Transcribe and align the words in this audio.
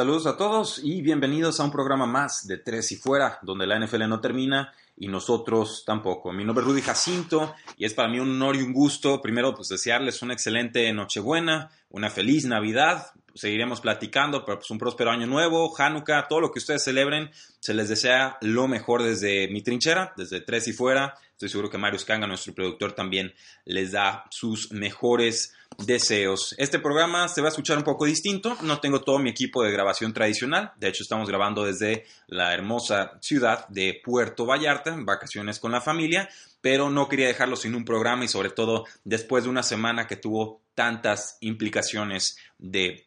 Saludos 0.00 0.24
a 0.24 0.38
todos 0.38 0.80
y 0.82 1.02
bienvenidos 1.02 1.60
a 1.60 1.64
un 1.64 1.70
programa 1.70 2.06
más 2.06 2.46
de 2.46 2.56
Tres 2.56 2.90
y 2.90 2.96
Fuera, 2.96 3.38
donde 3.42 3.66
la 3.66 3.78
NFL 3.78 4.08
no 4.08 4.18
termina 4.18 4.72
y 4.96 5.08
nosotros 5.08 5.84
tampoco. 5.84 6.32
Mi 6.32 6.42
nombre 6.42 6.62
es 6.62 6.70
Rudy 6.70 6.80
Jacinto 6.80 7.54
y 7.76 7.84
es 7.84 7.92
para 7.92 8.08
mí 8.08 8.18
un 8.18 8.30
honor 8.30 8.56
y 8.56 8.62
un 8.62 8.72
gusto, 8.72 9.20
primero, 9.20 9.54
pues 9.54 9.68
desearles 9.68 10.22
una 10.22 10.32
excelente 10.32 10.90
Nochebuena, 10.94 11.70
una 11.90 12.08
feliz 12.08 12.46
Navidad, 12.46 13.08
seguiremos 13.34 13.80
platicando, 13.80 14.44
pero 14.44 14.58
pues 14.58 14.70
un 14.70 14.78
próspero 14.78 15.10
año 15.10 15.26
nuevo, 15.26 15.72
Hanukkah, 15.76 16.28
todo 16.28 16.40
lo 16.40 16.50
que 16.50 16.58
ustedes 16.58 16.84
celebren, 16.84 17.30
se 17.60 17.74
les 17.74 17.88
desea 17.88 18.38
lo 18.40 18.68
mejor 18.68 19.02
desde 19.02 19.48
mi 19.48 19.62
trinchera, 19.62 20.12
desde 20.16 20.40
Tres 20.40 20.68
y 20.68 20.72
Fuera. 20.72 21.14
Estoy 21.32 21.48
seguro 21.48 21.70
que 21.70 21.78
Mario 21.78 21.98
Scanga, 21.98 22.26
nuestro 22.26 22.54
productor, 22.54 22.92
también 22.92 23.32
les 23.64 23.92
da 23.92 24.24
sus 24.30 24.72
mejores 24.72 25.54
deseos. 25.78 26.54
Este 26.58 26.78
programa 26.78 27.28
se 27.28 27.40
va 27.40 27.48
a 27.48 27.50
escuchar 27.50 27.78
un 27.78 27.84
poco 27.84 28.04
distinto. 28.04 28.56
No 28.62 28.80
tengo 28.80 29.00
todo 29.00 29.18
mi 29.18 29.30
equipo 29.30 29.62
de 29.62 29.72
grabación 29.72 30.12
tradicional. 30.12 30.72
De 30.76 30.88
hecho, 30.88 31.02
estamos 31.02 31.28
grabando 31.28 31.64
desde 31.64 32.04
la 32.26 32.52
hermosa 32.52 33.18
ciudad 33.20 33.66
de 33.68 34.00
Puerto 34.04 34.44
Vallarta, 34.44 34.92
en 34.92 35.06
vacaciones 35.06 35.58
con 35.58 35.72
la 35.72 35.80
familia, 35.80 36.28
pero 36.60 36.90
no 36.90 37.08
quería 37.08 37.28
dejarlo 37.28 37.56
sin 37.56 37.74
un 37.74 37.84
programa 37.84 38.24
y 38.24 38.28
sobre 38.28 38.50
todo 38.50 38.84
después 39.04 39.44
de 39.44 39.50
una 39.50 39.62
semana 39.62 40.06
que 40.06 40.16
tuvo 40.16 40.60
tantas 40.74 41.38
implicaciones 41.40 42.36
de 42.58 43.06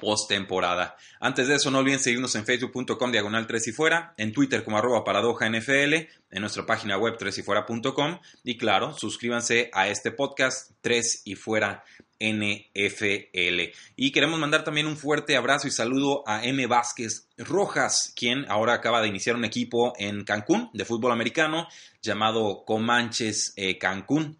postemporada. 0.00 0.96
Antes 1.20 1.48
de 1.48 1.56
eso, 1.56 1.70
no 1.70 1.78
olviden 1.78 1.98
seguirnos 1.98 2.34
en 2.34 2.44
facebook.com 2.44 3.10
diagonal 3.10 3.46
3 3.46 3.68
y 3.68 3.72
fuera, 3.72 4.14
en 4.16 4.32
Twitter 4.32 4.64
como 4.64 4.78
arroba 4.78 5.04
paradoja 5.04 5.48
NFL, 5.48 5.94
en 6.30 6.40
nuestra 6.40 6.66
página 6.66 6.98
web 6.98 7.16
3 7.18 7.38
y 7.38 7.42
fuera.com 7.42 8.18
y 8.44 8.56
claro, 8.56 8.96
suscríbanse 8.96 9.70
a 9.72 9.88
este 9.88 10.12
podcast 10.12 10.72
3 10.82 11.22
y 11.24 11.34
fuera 11.34 11.84
NFL. 12.20 13.72
Y 13.96 14.12
queremos 14.12 14.38
mandar 14.38 14.64
también 14.64 14.86
un 14.86 14.96
fuerte 14.96 15.36
abrazo 15.36 15.68
y 15.68 15.70
saludo 15.70 16.24
a 16.26 16.44
M. 16.44 16.66
Vázquez 16.66 17.28
Rojas, 17.36 18.12
quien 18.16 18.44
ahora 18.50 18.74
acaba 18.74 19.00
de 19.00 19.08
iniciar 19.08 19.36
un 19.36 19.44
equipo 19.44 19.92
en 19.98 20.24
Cancún 20.24 20.70
de 20.72 20.84
fútbol 20.84 21.12
americano 21.12 21.68
llamado 22.02 22.64
Comanches 22.64 23.52
eh, 23.56 23.78
Cancún 23.78 24.38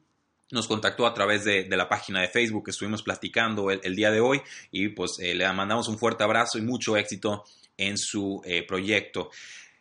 nos 0.50 0.66
contactó 0.66 1.06
a 1.06 1.14
través 1.14 1.44
de, 1.44 1.68
la 1.68 1.88
página 1.88 2.20
de 2.20 2.28
Facebook 2.28 2.64
que 2.64 2.70
estuvimos 2.70 3.02
platicando 3.02 3.70
el, 3.70 3.94
día 3.94 4.10
de 4.10 4.20
hoy 4.20 4.40
y 4.70 4.88
pues 4.88 5.18
eh, 5.20 5.34
le 5.34 5.50
mandamos 5.52 5.88
un 5.88 5.98
fuerte 5.98 6.24
abrazo 6.24 6.58
y 6.58 6.62
mucho 6.62 6.96
éxito 6.96 7.44
en 7.76 7.98
su 7.98 8.42
eh, 8.44 8.62
proyecto. 8.66 9.30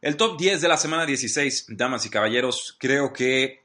El 0.01 0.15
top 0.15 0.37
10 0.37 0.61
de 0.61 0.67
la 0.67 0.77
semana 0.77 1.05
16, 1.05 1.67
damas 1.69 2.05
y 2.05 2.09
caballeros, 2.09 2.75
creo 2.77 3.11
que 3.11 3.63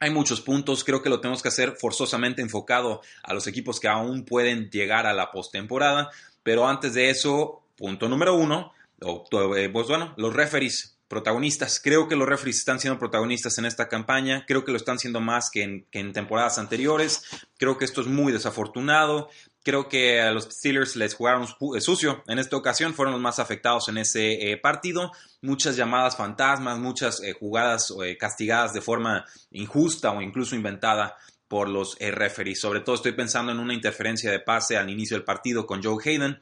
hay 0.00 0.10
muchos 0.10 0.40
puntos, 0.40 0.84
creo 0.84 1.02
que 1.02 1.08
lo 1.08 1.20
tenemos 1.20 1.42
que 1.42 1.48
hacer 1.48 1.76
forzosamente 1.78 2.42
enfocado 2.42 3.02
a 3.22 3.34
los 3.34 3.46
equipos 3.46 3.80
que 3.80 3.88
aún 3.88 4.24
pueden 4.24 4.70
llegar 4.70 5.06
a 5.06 5.14
la 5.14 5.30
postemporada, 5.30 6.10
pero 6.42 6.66
antes 6.66 6.94
de 6.94 7.10
eso, 7.10 7.62
punto 7.76 8.08
número 8.08 8.34
uno, 8.34 8.72
eh, 9.00 9.68
pues 9.72 9.88
bueno, 9.88 10.14
los 10.16 10.34
referees 10.34 10.95
protagonistas. 11.08 11.80
Creo 11.82 12.08
que 12.08 12.16
los 12.16 12.28
referees 12.28 12.58
están 12.58 12.80
siendo 12.80 12.98
protagonistas 12.98 13.58
en 13.58 13.66
esta 13.66 13.88
campaña. 13.88 14.44
Creo 14.46 14.64
que 14.64 14.72
lo 14.72 14.76
están 14.76 14.98
siendo 14.98 15.20
más 15.20 15.50
que 15.50 15.86
en, 15.90 16.12
temporadas 16.12 16.58
anteriores. 16.58 17.22
Creo 17.58 17.78
que 17.78 17.84
esto 17.84 18.00
es 18.00 18.06
muy 18.06 18.32
desafortunado. 18.32 19.28
Creo 19.62 19.88
que 19.88 20.20
a 20.20 20.30
los 20.32 20.44
Steelers 20.44 20.96
les 20.96 21.14
jugaron 21.14 21.46
eh, 21.76 21.80
sucio 21.80 22.24
en 22.26 22.38
esta 22.38 22.56
ocasión. 22.56 22.94
Fueron 22.94 23.12
los 23.12 23.20
más 23.20 23.38
afectados 23.38 23.88
en 23.88 23.98
ese 23.98 24.50
eh, 24.50 24.56
partido. 24.56 25.12
Muchas 25.42 25.76
llamadas 25.76 26.16
fantasmas, 26.16 26.78
muchas 26.78 27.22
eh, 27.22 27.32
jugadas 27.32 27.92
castigadas 28.18 28.72
de 28.72 28.80
forma 28.80 29.24
injusta 29.50 30.10
o 30.10 30.20
incluso 30.20 30.56
inventada 30.56 31.16
por 31.46 31.68
los 31.68 31.96
referees. 32.00 32.60
Sobre 32.60 32.80
todo 32.80 32.96
estoy 32.96 33.12
pensando 33.12 33.52
en 33.52 33.60
una 33.60 33.74
interferencia 33.74 34.32
de 34.32 34.40
pase 34.40 34.76
al 34.76 34.90
inicio 34.90 35.16
del 35.16 35.24
partido 35.24 35.66
con 35.66 35.80
Joe 35.82 36.02
Hayden 36.04 36.40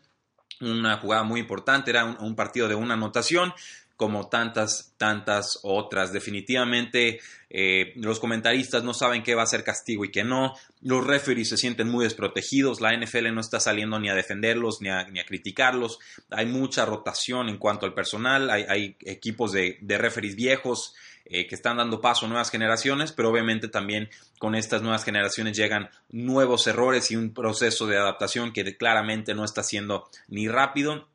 una 0.60 0.98
jugada 0.98 1.22
muy 1.24 1.40
importante, 1.40 1.90
era 1.90 2.04
un, 2.04 2.36
partido 2.36 2.68
de 2.68 2.74
una 2.74 2.94
anotación 2.94 3.52
como 3.96 4.28
tantas, 4.28 4.94
tantas 4.96 5.60
otras. 5.62 6.12
Definitivamente 6.12 7.20
eh, 7.48 7.92
los 7.96 8.18
comentaristas 8.18 8.82
no 8.82 8.94
saben 8.94 9.22
qué 9.22 9.34
va 9.34 9.42
a 9.42 9.46
ser 9.46 9.62
castigo 9.62 10.04
y 10.04 10.10
qué 10.10 10.24
no. 10.24 10.54
Los 10.82 11.06
referees 11.06 11.48
se 11.48 11.56
sienten 11.56 11.88
muy 11.88 12.04
desprotegidos. 12.04 12.80
La 12.80 12.96
NFL 12.96 13.32
no 13.32 13.40
está 13.40 13.60
saliendo 13.60 13.98
ni 14.00 14.08
a 14.08 14.14
defenderlos 14.14 14.80
ni 14.80 14.88
a, 14.88 15.06
criticarlos. 15.26 15.98
Hay 16.30 16.46
mucha 16.46 16.84
rotación 16.84 17.48
en 17.48 17.58
cuanto 17.58 17.86
al 17.86 17.94
personal. 17.94 18.50
Hay, 18.50 18.96
equipos 19.00 19.52
de, 19.52 19.78
de 19.80 19.98
referees 19.98 20.34
viejos 20.34 20.94
eh, 21.26 21.46
que 21.46 21.54
están 21.54 21.78
dando 21.78 22.02
paso 22.02 22.26
a 22.26 22.28
nuevas 22.28 22.50
generaciones, 22.50 23.12
pero 23.12 23.30
obviamente 23.30 23.68
también 23.68 24.10
con 24.38 24.54
estas 24.54 24.82
nuevas 24.82 25.04
generaciones 25.04 25.56
llegan 25.56 25.88
nuevos 26.10 26.66
errores 26.66 27.10
y 27.10 27.16
un 27.16 27.32
proceso 27.32 27.86
de 27.86 27.96
adaptación 27.96 28.52
que 28.52 28.76
claramente 28.76 29.34
no 29.34 29.42
está 29.42 29.62
siendo 29.62 30.06
ni 30.28 30.48
rápido 30.48 31.08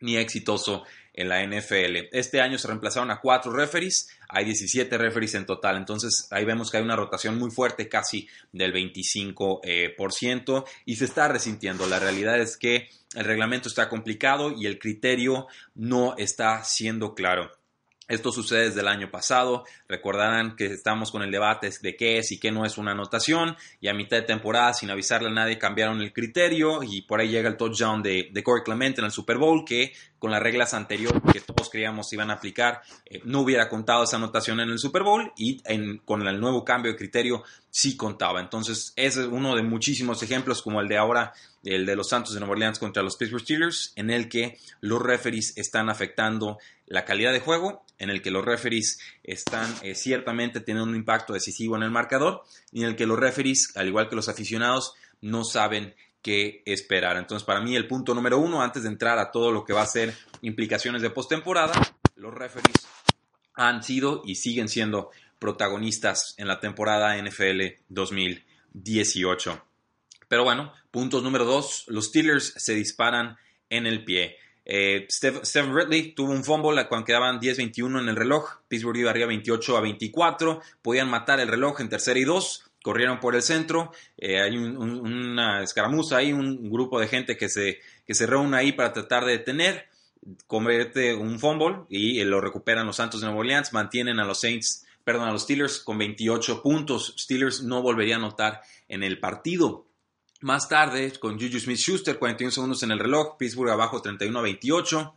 ni 0.00 0.18
exitoso 0.18 0.84
en 1.14 1.28
la 1.28 1.42
NFL. 1.46 2.08
Este 2.12 2.40
año 2.40 2.58
se 2.58 2.68
reemplazaron 2.68 3.10
a 3.10 3.20
cuatro 3.20 3.52
referees, 3.52 4.08
hay 4.28 4.44
17 4.44 4.98
referees 4.98 5.34
en 5.34 5.46
total, 5.46 5.76
entonces 5.76 6.26
ahí 6.30 6.44
vemos 6.44 6.70
que 6.70 6.78
hay 6.78 6.82
una 6.82 6.96
rotación 6.96 7.38
muy 7.38 7.50
fuerte, 7.50 7.88
casi 7.88 8.28
del 8.52 8.72
25%, 8.72 9.62
eh, 9.64 10.70
y 10.84 10.96
se 10.96 11.04
está 11.04 11.28
resintiendo. 11.28 11.86
La 11.86 12.00
realidad 12.00 12.38
es 12.40 12.56
que 12.56 12.88
el 13.14 13.24
reglamento 13.24 13.68
está 13.68 13.88
complicado 13.88 14.52
y 14.52 14.66
el 14.66 14.78
criterio 14.78 15.46
no 15.74 16.16
está 16.18 16.64
siendo 16.64 17.14
claro. 17.14 17.50
Esto 18.06 18.32
sucede 18.32 18.66
desde 18.66 18.80
el 18.80 18.88
año 18.88 19.10
pasado. 19.10 19.64
Recordarán 19.88 20.56
que 20.56 20.66
estamos 20.66 21.10
con 21.10 21.22
el 21.22 21.30
debate 21.30 21.70
de 21.80 21.96
qué 21.96 22.18
es 22.18 22.32
y 22.32 22.38
qué 22.38 22.52
no 22.52 22.66
es 22.66 22.76
una 22.76 22.92
anotación. 22.92 23.56
Y 23.80 23.88
a 23.88 23.94
mitad 23.94 24.18
de 24.18 24.24
temporada, 24.24 24.74
sin 24.74 24.90
avisarle 24.90 25.28
a 25.28 25.32
nadie, 25.32 25.58
cambiaron 25.58 26.00
el 26.00 26.12
criterio. 26.12 26.82
Y 26.82 27.02
por 27.02 27.20
ahí 27.20 27.28
llega 27.28 27.48
el 27.48 27.56
touchdown 27.56 28.02
de, 28.02 28.28
de 28.32 28.42
Corey 28.42 28.62
Clemente 28.62 29.00
en 29.00 29.06
el 29.06 29.10
Super 29.10 29.38
Bowl, 29.38 29.64
que 29.64 29.92
con 30.18 30.30
las 30.30 30.42
reglas 30.42 30.74
anteriores 30.74 31.20
que 31.32 31.40
todos 31.40 31.68
creíamos 31.70 32.12
iban 32.12 32.30
a 32.30 32.34
aplicar, 32.34 32.82
eh, 33.06 33.20
no 33.24 33.40
hubiera 33.40 33.68
contado 33.68 34.04
esa 34.04 34.16
anotación 34.16 34.60
en 34.60 34.70
el 34.70 34.78
Super 34.78 35.02
Bowl. 35.02 35.32
Y 35.36 35.62
con 36.04 36.26
el 36.26 36.40
nuevo 36.40 36.64
cambio 36.64 36.92
de 36.92 36.98
criterio, 36.98 37.42
sí 37.70 37.96
contaba. 37.96 38.40
Entonces, 38.40 38.92
ese 38.96 39.22
es 39.22 39.26
uno 39.26 39.56
de 39.56 39.62
muchísimos 39.62 40.22
ejemplos, 40.22 40.62
como 40.62 40.80
el 40.80 40.88
de 40.88 40.98
ahora 40.98 41.32
el 41.64 41.86
de 41.86 41.96
los 41.96 42.08
Santos 42.08 42.34
de 42.34 42.40
Nueva 42.40 42.52
Orleans 42.52 42.78
contra 42.78 43.02
los 43.02 43.16
Pittsburgh 43.16 43.42
Steelers, 43.42 43.92
en 43.96 44.10
el 44.10 44.28
que 44.28 44.58
los 44.80 45.00
referees 45.00 45.56
están 45.56 45.88
afectando 45.88 46.58
la 46.86 47.04
calidad 47.04 47.32
de 47.32 47.40
juego 47.40 47.84
en 47.98 48.10
el 48.10 48.22
que 48.22 48.30
los 48.30 48.44
referees 48.44 48.98
están 49.22 49.72
eh, 49.82 49.94
ciertamente 49.94 50.60
teniendo 50.60 50.88
un 50.88 50.96
impacto 50.96 51.32
decisivo 51.32 51.76
en 51.76 51.82
el 51.82 51.90
marcador 51.90 52.42
y 52.72 52.82
en 52.82 52.88
el 52.88 52.96
que 52.96 53.06
los 53.06 53.18
referees, 53.18 53.76
al 53.76 53.88
igual 53.88 54.08
que 54.08 54.16
los 54.16 54.28
aficionados, 54.28 54.94
no 55.20 55.44
saben 55.44 55.94
qué 56.22 56.62
esperar. 56.66 57.16
Entonces, 57.16 57.46
para 57.46 57.60
mí, 57.60 57.76
el 57.76 57.86
punto 57.86 58.14
número 58.14 58.38
uno, 58.38 58.62
antes 58.62 58.82
de 58.82 58.88
entrar 58.88 59.18
a 59.18 59.30
todo 59.30 59.52
lo 59.52 59.64
que 59.64 59.72
va 59.72 59.82
a 59.82 59.86
ser 59.86 60.14
implicaciones 60.42 61.02
de 61.02 61.10
postemporada, 61.10 61.74
los 62.16 62.34
referees 62.34 62.86
han 63.54 63.82
sido 63.82 64.22
y 64.24 64.34
siguen 64.34 64.68
siendo 64.68 65.10
protagonistas 65.38 66.34
en 66.38 66.48
la 66.48 66.60
temporada 66.60 67.16
NFL 67.16 67.84
2018. 67.88 69.62
Pero 70.28 70.44
bueno, 70.44 70.72
puntos 70.94 71.24
número 71.24 71.44
dos, 71.44 71.86
los 71.88 72.04
Steelers 72.06 72.54
se 72.56 72.72
disparan 72.72 73.36
en 73.68 73.84
el 73.84 74.04
pie. 74.04 74.36
Eh, 74.64 75.08
Stephen 75.10 75.74
Ridley 75.74 76.14
tuvo 76.14 76.30
un 76.30 76.44
fumble 76.44 76.86
cuando 76.86 77.04
quedaban 77.04 77.40
10-21 77.40 78.00
en 78.00 78.08
el 78.08 78.14
reloj. 78.14 78.60
Pittsburgh 78.68 78.98
iba 78.98 79.10
arriba 79.10 79.26
28 79.26 79.76
a 79.76 79.80
24. 79.80 80.60
Podían 80.82 81.10
matar 81.10 81.40
el 81.40 81.48
reloj 81.48 81.80
en 81.80 81.88
tercera 81.88 82.20
y 82.20 82.22
dos. 82.22 82.70
Corrieron 82.80 83.18
por 83.18 83.34
el 83.34 83.42
centro. 83.42 83.90
Eh, 84.16 84.40
hay 84.40 84.56
una 84.56 85.64
escaramuza 85.64 86.18
ahí, 86.18 86.32
un 86.32 86.70
grupo 86.70 87.00
de 87.00 87.08
gente 87.08 87.36
que 87.36 87.48
se, 87.48 87.80
que 88.06 88.14
se 88.14 88.26
reúne 88.26 88.56
ahí 88.56 88.70
para 88.70 88.92
tratar 88.92 89.24
de 89.24 89.32
detener. 89.32 89.88
Convierte 90.46 91.12
un 91.16 91.40
fumble 91.40 91.86
y 91.88 92.20
eh, 92.20 92.24
lo 92.24 92.40
recuperan 92.40 92.86
los 92.86 92.94
Santos 92.94 93.20
de 93.20 93.26
Nueva 93.26 93.40
Orleans. 93.40 93.72
Mantienen 93.72 94.20
a 94.20 94.24
los 94.24 94.40
Saints, 94.40 94.86
perdón, 95.02 95.28
a 95.28 95.32
los 95.32 95.42
Steelers 95.42 95.80
con 95.80 95.98
28 95.98 96.62
puntos. 96.62 97.16
Steelers 97.18 97.64
no 97.64 97.82
volvería 97.82 98.14
a 98.14 98.18
anotar 98.18 98.62
en 98.86 99.02
el 99.02 99.18
partido. 99.18 99.86
Más 100.44 100.68
tarde, 100.68 101.10
con 101.18 101.40
Juju 101.40 101.58
Smith 101.58 101.78
Schuster, 101.78 102.18
41 102.18 102.50
segundos 102.50 102.82
en 102.82 102.90
el 102.90 102.98
reloj, 102.98 103.38
Pittsburgh 103.38 103.70
abajo 103.70 104.02
31 104.02 104.38
a 104.38 104.42
28. 104.42 105.14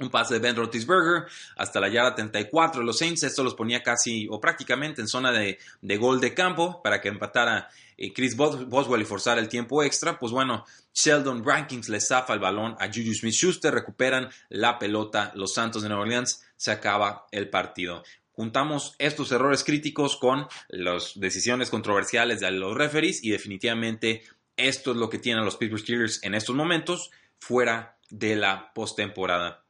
un 0.00 0.10
pase 0.10 0.34
de 0.34 0.40
Ben 0.40 0.56
Roethlisberger 0.56 1.26
hasta 1.56 1.80
la 1.80 1.88
yarda 1.88 2.14
34 2.14 2.80
de 2.82 2.86
los 2.86 2.98
Saints. 2.98 3.22
Esto 3.22 3.42
los 3.42 3.54
ponía 3.54 3.82
casi 3.82 4.28
o 4.30 4.38
prácticamente 4.38 5.00
en 5.00 5.08
zona 5.08 5.32
de, 5.32 5.58
gol 5.96 6.20
de 6.20 6.34
campo 6.34 6.82
para 6.82 7.00
que 7.00 7.08
empatara 7.08 7.70
eh, 7.96 8.12
Chris 8.12 8.36
Boswell 8.36 9.00
y 9.00 9.06
forzara 9.06 9.40
el 9.40 9.48
tiempo 9.48 9.82
extra. 9.82 10.18
Pues 10.18 10.32
bueno, 10.32 10.66
Sheldon 10.92 11.46
Rankings 11.46 11.88
le 11.88 12.02
zafa 12.02 12.34
el 12.34 12.40
balón 12.40 12.76
a 12.78 12.88
Juju 12.88 13.14
Smith-Schuster, 13.14 13.72
recuperan 13.72 14.28
la 14.50 14.78
pelota. 14.78 15.32
Los 15.34 15.54
Santos 15.54 15.80
de 15.80 15.88
Nueva 15.88 16.02
Orleans 16.02 16.44
se 16.58 16.72
acaba 16.72 17.26
el 17.32 17.48
partido. 17.48 18.02
Juntamos 18.38 18.94
estos 18.98 19.32
errores 19.32 19.64
críticos 19.64 20.16
con 20.16 20.46
las 20.68 21.18
decisiones 21.18 21.70
controversiales 21.70 22.38
de 22.38 22.52
los 22.52 22.76
referees 22.76 23.24
y 23.24 23.30
definitivamente 23.30 24.22
esto 24.58 24.90
es 24.90 24.96
lo 24.96 25.08
que 25.08 25.18
tienen 25.18 25.44
los 25.44 25.56
Pittsburgh 25.56 25.80
Steelers 25.80 26.22
en 26.22 26.34
estos 26.34 26.54
momentos 26.54 27.10
fuera 27.38 27.98
de 28.10 28.36
la 28.36 28.72
postemporada. 28.74 29.64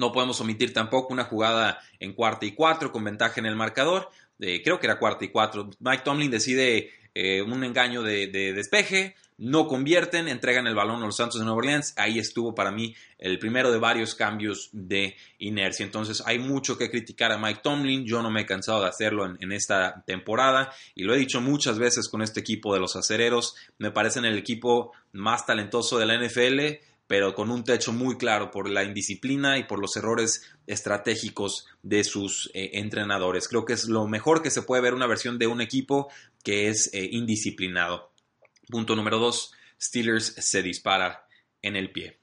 No 0.00 0.12
podemos 0.12 0.40
omitir 0.40 0.72
tampoco 0.72 1.12
una 1.12 1.24
jugada 1.24 1.78
en 1.98 2.14
cuarta 2.14 2.46
y 2.46 2.52
cuatro 2.52 2.90
con 2.90 3.04
ventaja 3.04 3.38
en 3.38 3.44
el 3.44 3.54
marcador. 3.54 4.08
Creo 4.38 4.80
que 4.80 4.86
era 4.86 4.98
cuarta 4.98 5.26
y 5.26 5.28
cuatro. 5.28 5.68
Mike 5.78 6.02
Tomlin 6.02 6.30
decide 6.30 6.90
eh, 7.14 7.42
un 7.42 7.62
engaño 7.62 8.02
de, 8.02 8.28
despeje. 8.28 9.14
No 9.36 9.66
convierten, 9.66 10.26
entregan 10.28 10.66
el 10.66 10.74
balón 10.74 11.02
a 11.02 11.06
los 11.06 11.16
Santos 11.16 11.38
de 11.38 11.44
Nueva 11.44 11.58
Orleans. 11.58 11.92
Ahí 11.98 12.18
estuvo 12.18 12.54
para 12.54 12.70
mí 12.70 12.94
el 13.18 13.38
primero 13.38 13.70
de 13.70 13.78
varios 13.78 14.14
cambios 14.14 14.70
de 14.72 15.16
inercia. 15.38 15.84
Entonces 15.84 16.22
hay 16.24 16.38
mucho 16.38 16.78
que 16.78 16.90
criticar 16.90 17.30
a 17.32 17.38
Mike 17.38 17.60
Tomlin. 17.62 18.06
Yo 18.06 18.22
no 18.22 18.30
me 18.30 18.42
he 18.42 18.46
cansado 18.46 18.80
de 18.80 18.88
hacerlo 18.88 19.26
en, 19.26 19.36
en 19.40 19.52
esta 19.52 20.02
temporada 20.06 20.72
y 20.94 21.02
lo 21.02 21.14
he 21.14 21.18
dicho 21.18 21.42
muchas 21.42 21.78
veces 21.78 22.08
con 22.08 22.22
este 22.22 22.40
equipo 22.40 22.72
de 22.72 22.80
los 22.80 22.96
acereros. 22.96 23.54
Me 23.76 23.90
parecen 23.90 24.24
el 24.24 24.38
equipo 24.38 24.92
más 25.12 25.44
talentoso 25.44 25.98
de 25.98 26.06
la 26.06 26.18
NFL 26.18 26.89
pero 27.10 27.34
con 27.34 27.50
un 27.50 27.64
techo 27.64 27.92
muy 27.92 28.16
claro 28.16 28.52
por 28.52 28.70
la 28.70 28.84
indisciplina 28.84 29.58
y 29.58 29.64
por 29.64 29.80
los 29.80 29.96
errores 29.96 30.48
estratégicos 30.68 31.66
de 31.82 32.04
sus 32.04 32.52
eh, 32.54 32.70
entrenadores. 32.74 33.48
Creo 33.48 33.64
que 33.64 33.72
es 33.72 33.88
lo 33.88 34.06
mejor 34.06 34.44
que 34.44 34.50
se 34.52 34.62
puede 34.62 34.80
ver 34.80 34.94
una 34.94 35.08
versión 35.08 35.36
de 35.36 35.48
un 35.48 35.60
equipo 35.60 36.08
que 36.44 36.68
es 36.68 36.88
eh, 36.94 37.08
indisciplinado. 37.10 38.12
Punto 38.68 38.94
número 38.94 39.18
dos, 39.18 39.52
Steelers 39.82 40.36
se 40.38 40.62
dispara 40.62 41.26
en 41.62 41.74
el 41.74 41.90
pie. 41.90 42.19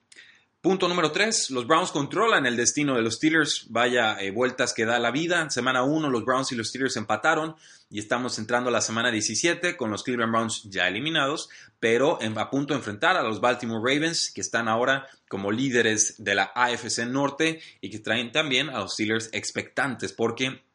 Punto 0.68 0.90
número 0.90 1.14
3, 1.14 1.52
los 1.52 1.66
Browns 1.66 1.92
controlan 1.92 2.46
el 2.46 2.58
destino 2.58 2.98
de 2.98 3.02
los 3.02 3.16
Steelers. 3.16 3.68
Vaya 3.70 4.18
eh, 4.20 4.32
vueltas 4.32 4.74
que 4.74 4.84
da 4.84 5.00
la 5.00 5.12
vida. 5.12 5.50
Semana 5.50 5.84
1 5.84 6.10
los 6.10 6.26
Browns 6.26 6.52
y 6.52 6.56
los 6.56 6.68
Steelers 6.68 6.98
empataron 6.98 7.56
y 7.90 8.00
estamos 8.00 8.38
entrando 8.38 8.68
a 8.68 8.74
la 8.74 8.82
semana 8.82 9.10
17 9.10 9.78
con 9.78 9.92
los 9.92 10.04
Cleveland 10.04 10.34
Browns 10.34 10.64
ya 10.66 10.90
eliminados, 10.90 11.48
pero 11.80 12.20
a 12.22 12.50
punto 12.50 12.74
de 12.74 12.80
enfrentar 12.80 13.16
a 13.16 13.24
los 13.24 13.40
Baltimore 13.40 13.80
Ravens 13.80 14.30
que 14.30 14.42
están 14.42 14.68
ahora 14.68 15.08
como 15.30 15.54
líderes 15.54 16.16
de 16.22 16.36
la 16.36 16.52
AFC 16.54 17.06
Norte 17.08 17.62
y 17.80 17.90
que 17.90 18.00
traen 18.00 18.34
también 18.34 18.70
a 18.70 18.80
los 18.80 18.92
Steelers 18.92 19.30
expectantes 19.32 20.12
porque 20.12 20.67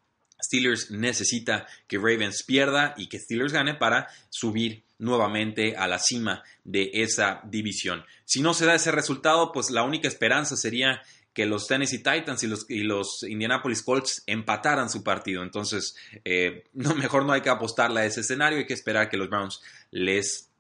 Steelers 0.42 0.90
necesita 0.90 1.66
que 1.86 1.98
Ravens 1.98 2.42
pierda 2.42 2.94
y 2.96 3.08
que 3.08 3.18
Steelers 3.18 3.52
gane 3.52 3.74
para 3.74 4.08
subir 4.28 4.82
nuevamente 4.98 5.76
a 5.76 5.88
la 5.88 5.98
cima 5.98 6.42
de 6.64 6.90
esa 6.94 7.40
división. 7.44 8.04
Si 8.24 8.40
no 8.40 8.54
se 8.54 8.66
da 8.66 8.74
ese 8.74 8.92
resultado, 8.92 9.52
pues 9.52 9.70
la 9.70 9.82
única 9.82 10.08
esperanza 10.08 10.56
sería 10.56 11.02
que 11.32 11.46
los 11.46 11.66
Tennessee 11.66 11.98
Titans 11.98 12.42
y 12.68 12.82
los, 12.82 13.22
Indianapolis 13.22 13.82
Colts 13.82 14.22
empataran 14.26 14.90
su 14.90 15.02
partido. 15.02 15.42
Entonces, 15.42 15.96
eh, 16.24 16.64
no, 16.74 16.94
mejor 16.94 17.24
no 17.24 17.32
hay 17.32 17.40
que 17.40 17.50
apostarle 17.50 18.00
a 18.00 18.04
ese 18.04 18.20
escenario, 18.20 18.58
hay 18.58 18.66
que 18.66 18.74
esperar 18.74 19.08
que 19.08 19.16
los 19.16 19.30
Browns 19.30 19.60
les 19.90 20.50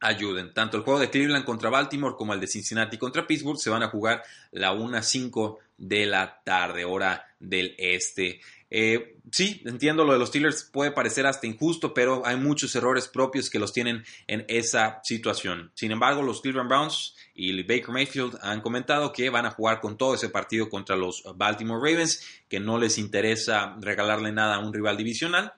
ayuden. 0.00 0.52
Tanto 0.52 0.76
el 0.76 0.82
juego 0.82 1.00
de 1.00 1.10
Cleveland 1.10 1.44
contra 1.44 1.70
Baltimore 1.70 2.16
como 2.16 2.34
el 2.34 2.40
de 2.40 2.48
Cincinnati 2.48 2.98
contra 2.98 3.26
Pittsburgh 3.26 3.58
se 3.58 3.70
van 3.70 3.82
a 3.82 3.88
jugar 3.88 4.22
la 4.50 4.72
1-5 4.72 5.58
de 5.78 6.06
la 6.06 6.42
tarde, 6.44 6.84
hora 6.84 7.24
del 7.38 7.74
este. 7.78 8.40
Eh, 8.70 9.16
sí, 9.30 9.62
entiendo 9.64 10.04
lo 10.04 10.12
de 10.12 10.18
los 10.18 10.28
Steelers, 10.28 10.64
puede 10.64 10.90
parecer 10.90 11.26
hasta 11.26 11.46
injusto, 11.46 11.94
pero 11.94 12.26
hay 12.26 12.36
muchos 12.36 12.74
errores 12.74 13.08
propios 13.08 13.48
que 13.48 13.58
los 13.58 13.72
tienen 13.72 14.04
en 14.26 14.44
esa 14.48 15.00
situación. 15.04 15.70
Sin 15.74 15.92
embargo, 15.92 16.22
los 16.22 16.40
Cleveland 16.40 16.68
Browns 16.68 17.14
y 17.34 17.62
Baker 17.62 17.90
Mayfield 17.90 18.38
han 18.42 18.60
comentado 18.60 19.12
que 19.12 19.30
van 19.30 19.46
a 19.46 19.50
jugar 19.50 19.80
con 19.80 19.96
todo 19.96 20.14
ese 20.14 20.30
partido 20.30 20.68
contra 20.68 20.96
los 20.96 21.22
Baltimore 21.36 21.80
Ravens, 21.80 22.24
que 22.48 22.60
no 22.60 22.78
les 22.78 22.98
interesa 22.98 23.76
regalarle 23.80 24.32
nada 24.32 24.56
a 24.56 24.58
un 24.58 24.72
rival 24.72 24.96
divisional. 24.96 25.52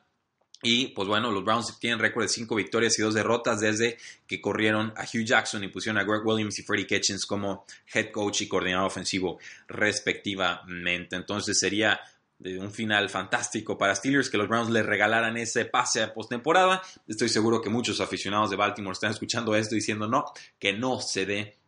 Y 0.61 0.89
pues 0.89 1.07
bueno, 1.07 1.31
los 1.31 1.45
Browns 1.45 1.79
tienen 1.79 2.01
récord 2.01 2.25
de 2.25 2.29
5 2.29 2.53
victorias 2.57 2.99
y 2.99 3.03
2 3.03 3.15
derrotas 3.15 3.61
desde 3.61 3.97
que 4.27 4.41
corrieron 4.41 4.93
a 4.97 5.05
Hugh 5.05 5.25
Jackson 5.25 5.63
y 5.63 5.69
pusieron 5.69 5.99
a 5.99 6.05
Greg 6.05 6.27
Williams 6.27 6.59
y 6.59 6.65
Freddie 6.65 6.87
Kitchens 6.87 7.27
como 7.27 7.65
head 7.95 8.11
coach 8.11 8.43
y 8.43 8.49
coordinador 8.49 8.89
ofensivo 8.89 9.39
respectivamente. 9.69 11.15
Entonces 11.15 11.61
sería 11.61 12.01
de 12.39 12.59
un 12.59 12.71
final 12.71 13.09
fantástico 13.09 13.77
para 13.77 13.95
Steelers, 13.95 14.31
que 14.31 14.39
los 14.39 14.49
Browns 14.49 14.71
le 14.71 14.83
regalaran 14.83 15.37
ese 15.37 15.65
pase 15.65 16.03
a 16.03 16.15
postemporada. 16.15 16.83
Estoy 17.07 17.29
seguro 17.29 17.61
que 17.61 17.69
muchos 17.69 18.01
aficionados 18.01 18.51
de 18.51 18.57
Baltimore 18.57 18.93
están 18.93 19.11
escuchando 19.11 19.55
esto 19.57 19.75
diciendo 19.75 20.07
no, 20.07 20.25
que 20.59 20.73
no 20.73 21.01
se 21.01 21.27
dé 21.27 21.59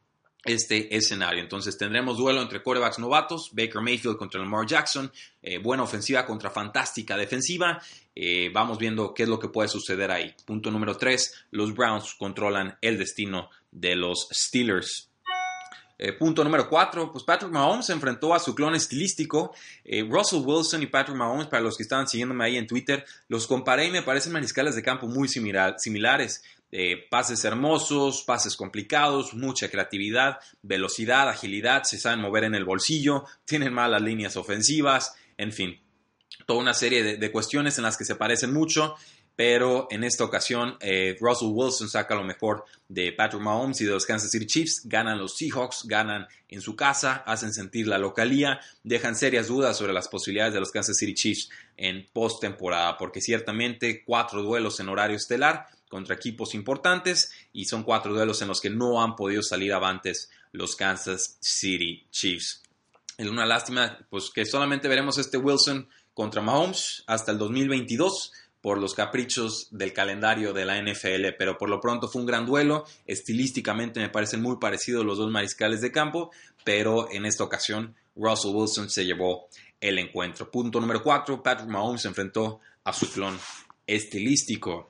este 0.44 0.94
escenario. 0.96 1.43
Entonces 1.43 1.76
tendremos 1.76 2.17
duelo 2.17 2.40
entre 2.40 2.62
quarterbacks 2.62 2.99
novatos, 2.99 3.50
Baker 3.52 3.82
Mayfield 3.82 4.17
contra 4.17 4.40
Lamar 4.40 4.67
Jackson, 4.67 5.12
eh, 5.43 5.58
buena 5.58 5.82
ofensiva 5.82 6.25
contra 6.25 6.50
fantástica 6.50 7.17
defensiva. 7.17 7.82
Eh, 8.14 8.50
vamos 8.52 8.78
viendo 8.78 9.12
qué 9.12 9.25
es 9.25 9.28
lo 9.28 9.38
que 9.38 9.49
puede 9.49 9.69
suceder 9.69 10.11
ahí. 10.11 10.34
Punto 10.46 10.70
número 10.70 10.96
3, 10.96 11.46
los 11.50 11.75
Browns 11.75 12.14
controlan 12.19 12.78
el 12.81 12.99
destino 12.99 13.50
de 13.70 13.96
los 13.96 14.28
Steelers. 14.32 15.10
Eh, 16.02 16.14
punto 16.14 16.43
número 16.43 16.67
4, 16.67 17.12
pues 17.12 17.25
Patrick 17.25 17.52
Mahomes 17.52 17.85
se 17.85 17.93
enfrentó 17.93 18.32
a 18.32 18.38
su 18.38 18.55
clon 18.55 18.75
estilístico. 18.75 19.55
Eh, 19.85 20.02
Russell 20.08 20.41
Wilson 20.43 20.82
y 20.82 20.87
Patrick 20.87 21.14
Mahomes, 21.14 21.47
para 21.47 21.62
los 21.62 21.76
que 21.76 21.82
estaban 21.82 22.08
siguiéndome 22.08 22.43
ahí 22.43 22.56
en 22.56 22.67
Twitter, 22.67 23.05
los 23.29 23.47
comparé 23.47 23.85
y 23.85 23.91
me 23.91 24.00
parecen 24.00 24.32
mariscales 24.32 24.75
de 24.75 24.82
campo 24.82 25.06
muy 25.06 25.29
similares. 25.29 26.43
Eh, 26.73 27.06
pases 27.11 27.44
hermosos, 27.44 28.23
pases 28.23 28.56
complicados, 28.56 29.35
mucha 29.35 29.69
creatividad, 29.69 30.38
velocidad, 30.62 31.29
agilidad, 31.29 31.82
se 31.82 31.99
saben 31.99 32.20
mover 32.20 32.44
en 32.44 32.55
el 32.55 32.64
bolsillo, 32.64 33.26
tienen 33.44 33.75
malas 33.75 34.00
líneas 34.00 34.38
ofensivas, 34.38 35.14
en 35.37 35.53
fin, 35.53 35.79
toda 36.46 36.61
una 36.61 36.73
serie 36.73 37.19
de 37.19 37.32
cuestiones 37.32 37.76
en 37.76 37.85
las 37.85 37.99
que 37.99 38.06
se 38.06 38.14
parecen 38.14 38.55
mucho 38.55 38.96
pero 39.41 39.89
en 39.91 40.05
esta 40.05 40.23
ocasión 40.23 40.77
eh, 40.81 41.17
Russell 41.19 41.49
Wilson 41.51 41.89
saca 41.89 42.15
lo 42.15 42.23
mejor 42.23 42.67
de 42.91 43.11
Patrick 43.11 43.41
Mahomes 43.41 43.81
y 43.81 43.87
de 43.87 43.93
los 43.93 44.05
Kansas 44.05 44.31
City 44.31 44.45
Chiefs, 44.45 44.83
ganan 44.85 45.17
los 45.17 45.39
Seahawks, 45.39 45.85
ganan 45.87 46.27
en 46.51 46.61
su 46.61 46.77
casa, 46.77 47.25
hacen 47.27 47.55
sentir 47.55 47.87
la 47.87 47.97
localía, 47.97 48.61
dejan 48.85 49.17
serias 49.17 49.49
dudas 49.49 49.79
sobre 49.79 49.95
las 49.95 50.09
posibilidades 50.09 50.53
de 50.53 50.61
los 50.61 50.71
Kansas 50.71 50.99
City 50.99 51.15
Chiefs 51.15 51.49
en 51.79 52.07
postemporada, 52.13 52.99
porque 52.99 53.23
ciertamente 53.23 54.05
cuatro 54.05 54.43
duelos 54.43 54.79
en 54.79 54.91
horario 54.91 55.17
estelar 55.17 55.69
contra 55.89 56.17
equipos 56.17 56.55
importantes 56.55 57.33
y 57.55 57.65
son 57.65 57.82
cuatro 57.82 58.13
duelos 58.13 58.43
en 58.43 58.49
los 58.49 58.61
que 58.61 58.69
no 58.69 59.03
han 59.03 59.17
podido 59.17 59.43
salir 59.43 59.73
avantes 59.73 60.29
los 60.53 60.77
Kansas 60.77 61.39
City 61.41 62.06
Chiefs. 62.11 62.61
Es 63.17 63.27
una 63.27 63.47
lástima 63.47 64.06
pues 64.11 64.31
que 64.35 64.44
solamente 64.44 64.87
veremos 64.87 65.17
este 65.17 65.39
Wilson 65.39 65.89
contra 66.13 66.43
Mahomes 66.43 67.05
hasta 67.06 67.32
el 67.32 67.39
2022 67.39 68.32
por 68.60 68.79
los 68.79 68.94
caprichos 68.94 69.69
del 69.70 69.93
calendario 69.93 70.52
de 70.52 70.64
la 70.64 70.81
NFL, 70.81 71.34
pero 71.38 71.56
por 71.56 71.69
lo 71.70 71.81
pronto 71.81 72.08
fue 72.08 72.20
un 72.20 72.26
gran 72.26 72.46
duelo, 72.46 72.84
estilísticamente 73.06 74.00
me 74.00 74.10
parecen 74.10 74.43
muy 74.43 74.56
parecidos 74.58 75.05
los 75.05 75.19
dos 75.19 75.31
mariscales 75.31 75.81
de 75.81 75.93
campo, 75.93 76.31
pero 76.64 77.10
en 77.10 77.24
esta 77.24 77.44
ocasión 77.44 77.94
Russell 78.14 78.55
Wilson 78.55 78.90
se 78.90 79.06
llevó 79.06 79.48
el 79.81 79.98
encuentro. 79.98 80.50
Punto 80.50 80.81
número 80.81 81.02
4, 81.02 81.43
Patrick 81.43 81.70
Mahomes 81.70 82.02
se 82.02 82.08
enfrentó 82.08 82.60
a 82.84 82.93
su 82.93 83.10
clon 83.10 83.38
estilístico. 83.86 84.90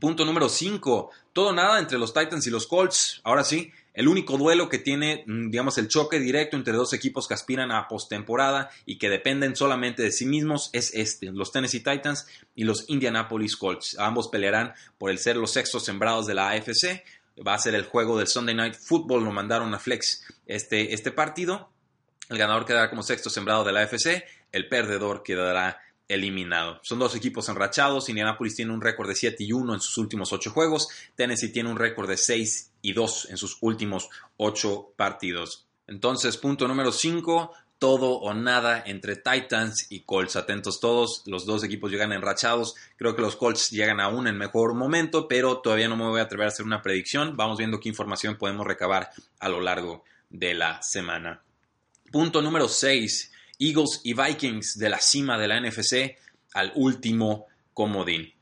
Punto 0.00 0.24
número 0.24 0.48
5, 0.48 1.10
todo 1.32 1.52
nada 1.52 1.78
entre 1.78 1.98
los 1.98 2.12
Titans 2.12 2.46
y 2.46 2.50
los 2.50 2.66
Colts. 2.66 3.20
Ahora 3.24 3.44
sí, 3.44 3.72
el 3.94 4.08
único 4.08 4.36
duelo 4.36 4.68
que 4.68 4.78
tiene, 4.78 5.22
mm, 5.26 5.50
digamos, 5.50 5.78
el 5.78 5.86
choque 5.86 6.18
directo 6.18 6.56
entre 6.56 6.74
dos 6.74 6.92
equipos 6.92 7.28
que 7.28 7.34
aspiran 7.34 7.70
a 7.70 7.86
postemporada 7.86 8.70
y 8.84 8.98
que 8.98 9.08
dependen 9.08 9.54
solamente 9.54 10.02
de 10.02 10.10
sí 10.10 10.26
mismos 10.26 10.70
es 10.72 10.92
este, 10.94 11.30
los 11.30 11.52
Tennessee 11.52 11.78
Titans 11.78 12.26
y 12.56 12.64
los 12.64 12.88
Indianapolis 12.88 13.56
Colts. 13.56 13.96
Ambos 13.98 14.28
pelearán 14.28 14.74
por 14.98 15.10
el 15.10 15.18
ser 15.18 15.36
los 15.36 15.52
sextos 15.52 15.84
sembrados 15.84 16.26
de 16.26 16.34
la 16.34 16.50
AFC. 16.50 17.04
Va 17.46 17.54
a 17.54 17.58
ser 17.58 17.76
el 17.76 17.84
juego 17.84 18.18
del 18.18 18.26
Sunday 18.26 18.54
Night 18.54 18.74
Football, 18.74 19.24
lo 19.24 19.30
mandaron 19.30 19.72
a 19.74 19.78
Flex 19.78 20.24
este, 20.46 20.92
este 20.92 21.12
partido. 21.12 21.70
El 22.28 22.38
ganador 22.38 22.64
quedará 22.64 22.90
como 22.90 23.02
sexto 23.02 23.30
sembrado 23.30 23.64
de 23.64 23.72
la 23.72 23.82
AFC, 23.82 24.24
el 24.50 24.68
perdedor 24.68 25.22
quedará 25.22 25.83
eliminado. 26.08 26.80
Son 26.82 26.98
dos 26.98 27.14
equipos 27.14 27.48
enrachados. 27.48 28.08
Indianapolis 28.08 28.56
tiene 28.56 28.72
un 28.72 28.80
récord 28.80 29.08
de 29.08 29.14
7 29.14 29.42
y 29.44 29.52
1 29.52 29.74
en 29.74 29.80
sus 29.80 29.96
últimos 29.98 30.32
8 30.32 30.50
juegos. 30.50 30.88
Tennessee 31.14 31.52
tiene 31.52 31.70
un 31.70 31.78
récord 31.78 32.08
de 32.08 32.16
6 32.16 32.72
y 32.82 32.92
2 32.92 33.30
en 33.30 33.36
sus 33.36 33.58
últimos 33.60 34.08
8 34.36 34.92
partidos. 34.96 35.66
Entonces, 35.86 36.36
punto 36.36 36.68
número 36.68 36.92
5. 36.92 37.52
Todo 37.78 38.12
o 38.12 38.32
nada 38.32 38.82
entre 38.86 39.16
Titans 39.16 39.88
y 39.90 40.00
Colts. 40.00 40.36
Atentos 40.36 40.80
todos, 40.80 41.22
los 41.26 41.44
dos 41.44 41.64
equipos 41.64 41.90
llegan 41.90 42.12
enrachados. 42.12 42.76
Creo 42.96 43.14
que 43.14 43.20
los 43.20 43.36
Colts 43.36 43.70
llegan 43.70 44.00
aún 44.00 44.26
en 44.26 44.38
mejor 44.38 44.74
momento, 44.74 45.28
pero 45.28 45.58
todavía 45.58 45.88
no 45.88 45.96
me 45.96 46.04
voy 46.04 46.20
a 46.20 46.24
atrever 46.24 46.46
a 46.46 46.48
hacer 46.48 46.64
una 46.64 46.82
predicción. 46.82 47.36
Vamos 47.36 47.58
viendo 47.58 47.80
qué 47.80 47.88
información 47.88 48.36
podemos 48.36 48.66
recabar 48.66 49.10
a 49.38 49.48
lo 49.48 49.60
largo 49.60 50.04
de 50.30 50.54
la 50.54 50.80
semana. 50.82 51.42
Punto 52.10 52.40
número 52.40 52.68
6. 52.68 53.32
Eagles 53.58 54.00
y 54.04 54.14
Vikings 54.14 54.78
de 54.78 54.88
la 54.88 55.00
cima 55.00 55.38
de 55.38 55.48
la 55.48 55.60
NFC 55.60 56.16
al 56.54 56.72
último 56.74 57.46
comodín. 57.72 58.32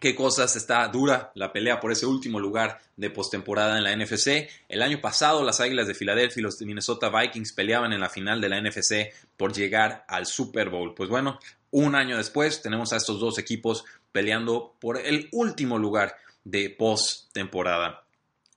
Qué 0.00 0.14
cosas 0.14 0.56
está 0.56 0.88
dura 0.88 1.30
la 1.34 1.52
pelea 1.52 1.78
por 1.78 1.92
ese 1.92 2.06
último 2.06 2.40
lugar 2.40 2.80
de 2.96 3.10
postemporada 3.10 3.76
en 3.76 3.84
la 3.84 3.94
NFC. 3.94 4.48
El 4.66 4.80
año 4.80 4.98
pasado 4.98 5.44
las 5.44 5.60
Águilas 5.60 5.88
de 5.88 5.94
Filadelfia 5.94 6.40
y 6.40 6.42
los 6.42 6.58
Minnesota 6.62 7.10
Vikings 7.10 7.52
peleaban 7.52 7.92
en 7.92 8.00
la 8.00 8.08
final 8.08 8.40
de 8.40 8.48
la 8.48 8.62
NFC 8.62 9.12
por 9.36 9.52
llegar 9.52 10.06
al 10.08 10.24
Super 10.24 10.70
Bowl. 10.70 10.94
Pues 10.94 11.10
bueno, 11.10 11.38
un 11.70 11.94
año 11.94 12.16
después 12.16 12.62
tenemos 12.62 12.94
a 12.94 12.96
estos 12.96 13.20
dos 13.20 13.38
equipos 13.38 13.84
peleando 14.10 14.74
por 14.80 14.96
el 14.96 15.28
último 15.32 15.78
lugar 15.78 16.16
de 16.44 16.70
postemporada. 16.70 18.06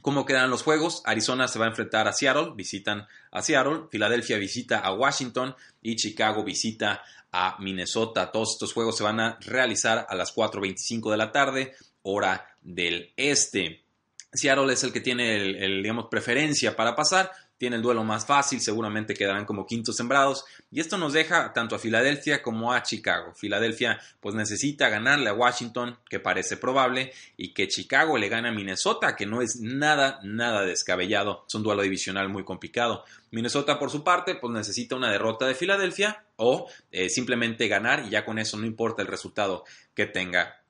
¿Cómo 0.04 0.26
quedan 0.26 0.50
los 0.50 0.64
juegos? 0.64 1.02
Arizona 1.06 1.48
se 1.48 1.58
va 1.58 1.64
a 1.64 1.70
enfrentar 1.70 2.10
a 2.10 2.12
Seattle, 2.12 2.52
visitan 2.58 3.08
a 3.32 3.42
Seattle, 3.42 3.84
Filadelfia 3.90 4.38
visita 4.38 4.80
a 4.80 4.92
Washington 4.94 5.56
y 5.82 5.96
Chicago 5.96 6.44
visita 6.44 7.02
a 7.32 7.56
Minnesota. 7.62 8.30
Todos 8.30 8.52
estos 8.52 8.74
juegos 8.74 8.98
se 8.98 9.04
van 9.06 9.22
a 9.22 9.38
realizar 9.40 10.06
a 10.10 10.14
las 10.16 10.36
4.25 10.36 11.10
de 11.10 11.16
la 11.16 11.32
tarde, 11.32 11.74
hora 12.02 12.54
del 12.62 13.14
este. 13.16 13.86
Seattle 14.34 14.74
es 14.74 14.84
el 14.84 14.92
que 14.92 15.00
tiene 15.00 15.38
el, 15.38 15.82
digamos, 15.82 16.08
preferencia 16.12 16.76
para 16.76 16.98
pasar 16.98 17.32
tiene 17.58 17.78
el 17.78 17.82
duelo 17.82 18.04
más 18.04 18.26
fácil, 18.26 18.60
seguramente 18.60 19.14
quedarán 19.14 19.46
como 19.46 19.66
quintos 19.66 19.96
sembrados. 19.96 20.46
Y 20.72 20.80
esto 20.80 20.98
nos 20.98 21.14
deja 21.14 21.54
tanto 21.54 21.76
a 21.76 21.80
Filadelfia 21.80 22.42
como 22.42 22.74
a 22.74 22.84
Chicago. 22.84 23.34
Filadelfia 23.34 24.00
pues 24.20 24.36
necesita 24.36 24.90
ganarle 24.90 25.30
a 25.30 25.34
Washington, 25.34 25.98
que 26.10 26.20
parece 26.20 26.58
probable, 26.58 27.14
y 27.38 27.54
que 27.54 27.68
Chicago 27.68 28.18
le 28.18 28.30
gane 28.30 28.50
a 28.50 28.52
Minnesota, 28.52 29.16
que 29.16 29.26
no 29.26 29.42
es 29.42 29.60
nada, 29.62 30.20
nada 30.24 30.64
descabellado. 30.64 31.46
Es 31.48 31.56
un 31.56 31.64
duelo 31.64 31.84
divisional 31.84 32.30
muy 32.30 32.44
complicado. 32.44 33.06
Minnesota 33.32 33.80
por 33.80 33.90
su 33.90 34.04
parte 34.04 34.36
pues 34.36 34.54
necesita 34.54 34.96
una 34.96 35.12
derrota 35.12 35.48
de 35.48 35.56
Filadelfia 35.56 36.24
o 36.36 36.70
eh, 36.92 37.10
simplemente 37.10 37.68
ganar 37.68 38.04
y 38.06 38.10
ya 38.10 38.26
con 38.26 38.38
eso 38.40 38.58
no 38.58 38.66
importa 38.66 39.02
el 39.02 39.08
resultado 39.08 39.64
que 39.96 40.06
tenga 40.06 40.62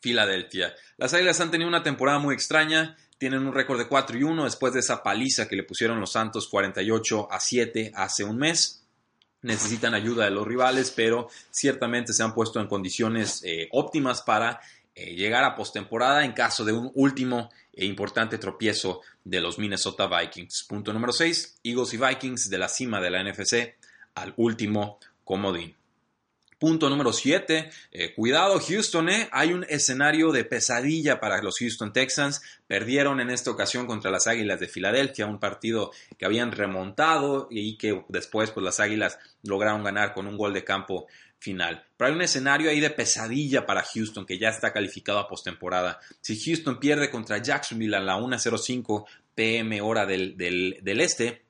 Filadelfia. 0.00 0.74
Las 0.98 1.14
Águilas 1.14 1.40
han 1.40 1.50
tenido 1.50 1.68
una 1.68 1.82
temporada 1.82 2.18
muy 2.18 2.34
extraña 2.34 2.96
tienen 3.18 3.46
un 3.46 3.54
récord 3.54 3.78
de 3.78 3.88
4 3.88 4.18
y 4.18 4.22
1 4.22 4.44
después 4.44 4.72
de 4.72 4.80
esa 4.80 5.02
paliza 5.02 5.48
que 5.48 5.56
le 5.56 5.62
pusieron 5.62 6.00
los 6.00 6.12
Santos 6.12 6.48
48 6.48 7.30
a 7.30 7.40
7 7.40 7.92
hace 7.94 8.24
un 8.24 8.38
mes. 8.38 8.82
Necesitan 9.42 9.94
ayuda 9.94 10.24
de 10.24 10.30
los 10.30 10.46
rivales, 10.46 10.90
pero 10.90 11.28
ciertamente 11.50 12.12
se 12.12 12.22
han 12.22 12.34
puesto 12.34 12.60
en 12.60 12.66
condiciones 12.66 13.42
eh, 13.44 13.68
óptimas 13.72 14.22
para 14.22 14.60
eh, 14.94 15.14
llegar 15.14 15.44
a 15.44 15.54
postemporada 15.54 16.24
en 16.24 16.32
caso 16.32 16.64
de 16.64 16.72
un 16.72 16.90
último 16.94 17.50
e 17.72 17.84
importante 17.84 18.38
tropiezo 18.38 19.02
de 19.22 19.40
los 19.40 19.58
Minnesota 19.58 20.06
Vikings. 20.08 20.64
Punto 20.68 20.92
número 20.92 21.12
6. 21.12 21.60
Eagles 21.62 21.94
y 21.94 21.98
Vikings 21.98 22.50
de 22.50 22.58
la 22.58 22.68
cima 22.68 23.00
de 23.00 23.10
la 23.10 23.22
NFC 23.22 23.76
al 24.14 24.32
último 24.38 24.98
comodín. 25.24 25.75
Punto 26.58 26.88
número 26.88 27.12
7. 27.12 27.70
Eh, 27.92 28.14
cuidado 28.14 28.58
Houston, 28.58 29.10
eh. 29.10 29.28
hay 29.30 29.52
un 29.52 29.66
escenario 29.68 30.32
de 30.32 30.44
pesadilla 30.44 31.20
para 31.20 31.42
los 31.42 31.58
Houston 31.58 31.92
Texans. 31.92 32.40
Perdieron 32.66 33.20
en 33.20 33.28
esta 33.28 33.50
ocasión 33.50 33.86
contra 33.86 34.10
las 34.10 34.26
Águilas 34.26 34.58
de 34.58 34.68
Filadelfia, 34.68 35.26
un 35.26 35.38
partido 35.38 35.90
que 36.16 36.24
habían 36.24 36.52
remontado 36.52 37.48
y 37.50 37.76
que 37.76 38.02
después 38.08 38.52
pues, 38.52 38.64
las 38.64 38.80
Águilas 38.80 39.18
lograron 39.42 39.84
ganar 39.84 40.14
con 40.14 40.26
un 40.26 40.38
gol 40.38 40.54
de 40.54 40.64
campo 40.64 41.06
final. 41.38 41.84
Pero 41.96 42.08
hay 42.08 42.14
un 42.14 42.22
escenario 42.22 42.70
ahí 42.70 42.80
de 42.80 42.88
pesadilla 42.88 43.66
para 43.66 43.82
Houston 43.82 44.24
que 44.24 44.38
ya 44.38 44.48
está 44.48 44.72
calificado 44.72 45.18
a 45.18 45.28
postemporada. 45.28 46.00
Si 46.22 46.42
Houston 46.42 46.80
pierde 46.80 47.10
contra 47.10 47.38
Jacksonville 47.38 47.96
a 47.96 48.00
la 48.00 48.16
1.05 48.16 49.04
pm 49.34 49.80
hora 49.82 50.06
del, 50.06 50.82
este 50.82 51.42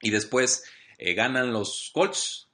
y 0.00 0.10
después 0.10 0.64
eh, 0.96 1.12
ganan 1.12 1.52
los 1.52 1.90
Colts 1.92 2.48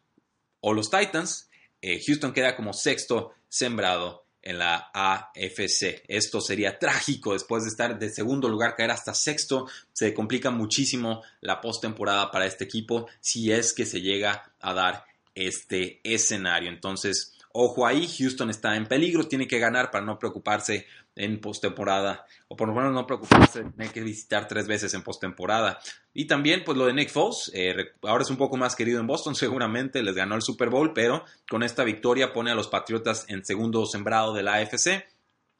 o 0.61 0.73
los 0.73 0.91
Titans, 0.91 1.49
eh, 1.85 2.00
Houston 2.07 2.33
queda 2.33 2.57
como 2.57 2.73
sexto 2.73 3.35
sembrado 3.47 4.25
en 4.41 4.59
la 4.59 4.91
AFC. 4.95 6.03
Esto 6.09 6.41
sería 6.41 6.79
trágico 6.79 7.35
después 7.35 7.64
de 7.64 7.69
estar 7.69 7.99
de 7.99 8.09
segundo 8.09 8.49
lugar, 8.49 8.75
caer 8.75 8.91
hasta 8.91 9.12
sexto. 9.12 9.67
Se 9.93 10.14
complica 10.14 10.50
muchísimo 10.50 11.23
la 11.43 11.61
postemporada 11.61 12.31
para 12.31 12.47
este 12.47 12.64
equipo 12.64 13.07
si 13.21 13.53
es 13.53 13.75
que 13.75 13.85
se 13.85 14.00
llega 14.00 14.50
a 14.61 14.73
dar 14.73 15.05
este 15.35 16.00
escenario. 16.05 16.71
Entonces, 16.71 17.35
ojo 17.56 17.87
ahí, 17.87 18.08
Houston 18.18 18.50
está 18.50 18.76
en 18.76 18.87
peligro, 18.87 19.28
tiene 19.28 19.46
que 19.46 19.61
ganar 19.61 19.92
para 19.92 20.04
no 20.04 20.18
preocuparse 20.18 20.87
en 21.14 21.40
postemporada, 21.40 22.26
o 22.49 22.56
por 22.56 22.66
lo 22.66 22.75
menos 22.75 22.92
no 22.92 23.06
preocuparse 23.06 23.62
de 23.62 23.70
tener 23.70 23.92
que 23.92 24.00
visitar 24.00 24.49
tres 24.49 24.66
veces 24.66 24.92
en 24.94 25.02
postemporada. 25.02 25.78
Y 26.12 26.26
también, 26.26 26.64
pues 26.64 26.76
lo 26.76 26.87
de 26.87 26.94
Nick 26.94 27.11
Foles, 27.11 27.52
eh, 27.54 27.92
ahora 28.02 28.25
es 28.25 28.30
un 28.30 28.37
poco 28.37 28.56
más 28.56 28.75
querido 28.75 28.99
en 28.99 29.06
Boston, 29.06 29.34
seguramente 29.37 30.02
les 30.02 30.16
ganó 30.16 30.34
el 30.34 30.42
Super 30.42 30.68
Bowl, 30.68 30.92
pero 30.92 31.25
con 31.49 31.62
esta 31.62 31.84
victoria 31.84 32.32
pone 32.32 32.50
a 32.50 32.56
los 32.56 32.66
Patriotas 32.66 33.25
en 33.28 33.44
segundo 33.44 33.87
sembrado 33.87 34.34
de 34.34 34.42
la 34.42 34.54
AFC, 34.54 35.06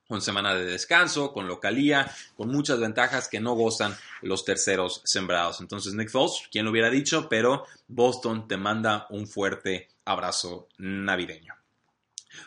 con 0.09 0.21
semana 0.21 0.53
de 0.53 0.65
descanso, 0.65 1.33
con 1.33 1.47
localía, 1.47 2.11
con 2.37 2.49
muchas 2.49 2.81
ventajas 2.81 3.29
que 3.29 3.41
no 3.41 3.55
gozan 3.55 3.97
los 4.21 4.45
terceros 4.45 5.01
sembrados. 5.05 5.61
Entonces, 5.61 5.95
Nick 5.95 6.11
Foles, 6.11 6.43
quien 6.51 6.65
lo 6.65 6.73
hubiera 6.73 6.91
dicho, 6.91 7.29
pero 7.29 7.65
Boston 7.87 8.49
te 8.49 8.57
manda 8.57 9.07
un 9.11 9.29
fuerte 9.29 9.91
abrazo 10.05 10.69
navideño. 10.79 11.54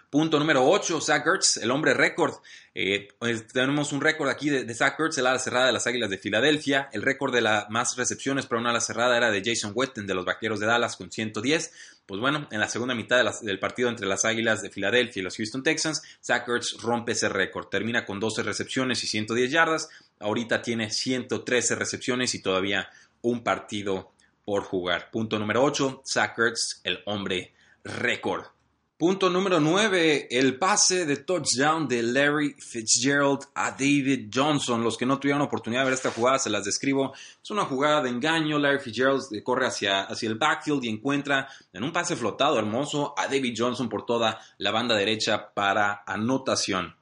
Punto 0.10 0.40
número 0.40 0.66
8, 0.66 1.02
Zach 1.02 1.26
el 1.62 1.72
hombre 1.72 1.94
récord. 1.94 2.36
Eh, 2.74 3.08
pues, 3.20 3.48
tenemos 3.48 3.92
un 3.92 4.02
récord 4.02 4.30
aquí 4.30 4.50
de, 4.50 4.60
Ertz, 4.62 5.18
el 5.18 5.28
ala 5.28 5.40
cerrada 5.40 5.68
de 5.68 5.74
las 5.74 5.88
Águilas 5.88 6.10
de 6.10 6.18
Filadelfia. 6.18 6.90
El 6.94 7.02
récord 7.02 7.34
de 7.34 7.42
las 7.42 7.70
más 7.70 7.98
recepciones 7.98 8.46
para 8.46 8.62
una 8.62 8.70
ala 8.70 8.82
cerrada 8.82 9.18
era 9.18 9.32
de 9.32 9.42
Jason 9.44 9.72
Witten 9.76 10.08
de 10.08 10.14
los 10.14 10.26
Vaqueros 10.26 10.60
de 10.60 10.68
Dallas 10.68 10.96
con 10.96 11.12
110. 11.12 11.72
Pues 12.06 12.22
bueno, 12.22 12.48
en 12.52 12.60
la 12.60 12.70
segunda 12.70 12.96
mitad 12.96 13.24
del 13.42 13.60
partido 13.60 13.90
entre 13.90 14.08
las 14.08 14.26
Águilas 14.26 14.62
de 14.62 14.70
Filadelfia 14.70 15.20
y 15.20 15.24
los 15.24 15.36
Houston 15.36 15.64
Texans, 15.64 16.02
Zach 16.24 16.48
rompe 16.82 17.12
ese 17.12 17.30
récord. 17.30 17.68
Termina 17.68 18.06
con 18.06 18.20
12 18.20 18.44
recepciones 18.44 19.04
y 19.04 19.08
110 19.08 19.52
yardas. 19.52 19.90
Ahorita 20.20 20.62
tiene 20.62 20.90
113 20.90 21.76
recepciones 21.76 22.34
y 22.34 22.42
todavía 22.42 22.90
un 23.22 23.44
partido 23.44 24.14
por 24.46 24.64
jugar. 24.64 25.12
Punto 25.12 25.38
número 25.40 25.64
8, 25.64 26.04
Zach 26.06 26.38
el 26.84 27.02
hombre 27.06 27.54
récord. 27.84 28.46
Punto 28.98 29.30
número 29.30 29.60
9, 29.60 30.28
el 30.32 30.58
pase 30.58 31.06
de 31.06 31.18
touchdown 31.18 31.88
de 31.88 32.02
Larry 32.02 32.56
Fitzgerald 32.58 33.42
a 33.54 33.70
David 33.70 34.32
Johnson. 34.34 34.84
Los 34.84 34.98
que 34.98 35.06
no 35.06 35.20
tuvieron 35.20 35.44
oportunidad 35.44 35.82
de 35.82 35.86
ver 35.86 35.94
esta 35.94 36.10
jugada, 36.10 36.40
se 36.40 36.50
las 36.50 36.66
describo. 36.66 37.14
Es 37.14 37.52
una 37.52 37.66
jugada 37.66 38.02
de 38.02 38.10
engaño. 38.10 38.58
Larry 38.58 38.80
Fitzgerald 38.80 39.44
corre 39.44 39.68
hacia, 39.68 40.02
hacia 40.02 40.28
el 40.28 40.40
backfield 40.40 40.84
y 40.84 40.90
encuentra 40.90 41.48
en 41.74 41.84
un 41.84 41.94
pase 41.94 42.16
flotado 42.16 42.58
hermoso 42.58 43.14
a 43.16 43.28
David 43.28 43.54
Johnson 43.56 43.88
por 43.88 44.04
toda 44.04 44.40
la 44.58 44.72
banda 44.72 44.96
derecha 44.96 45.54
para 45.54 46.02
anotación. 46.08 46.96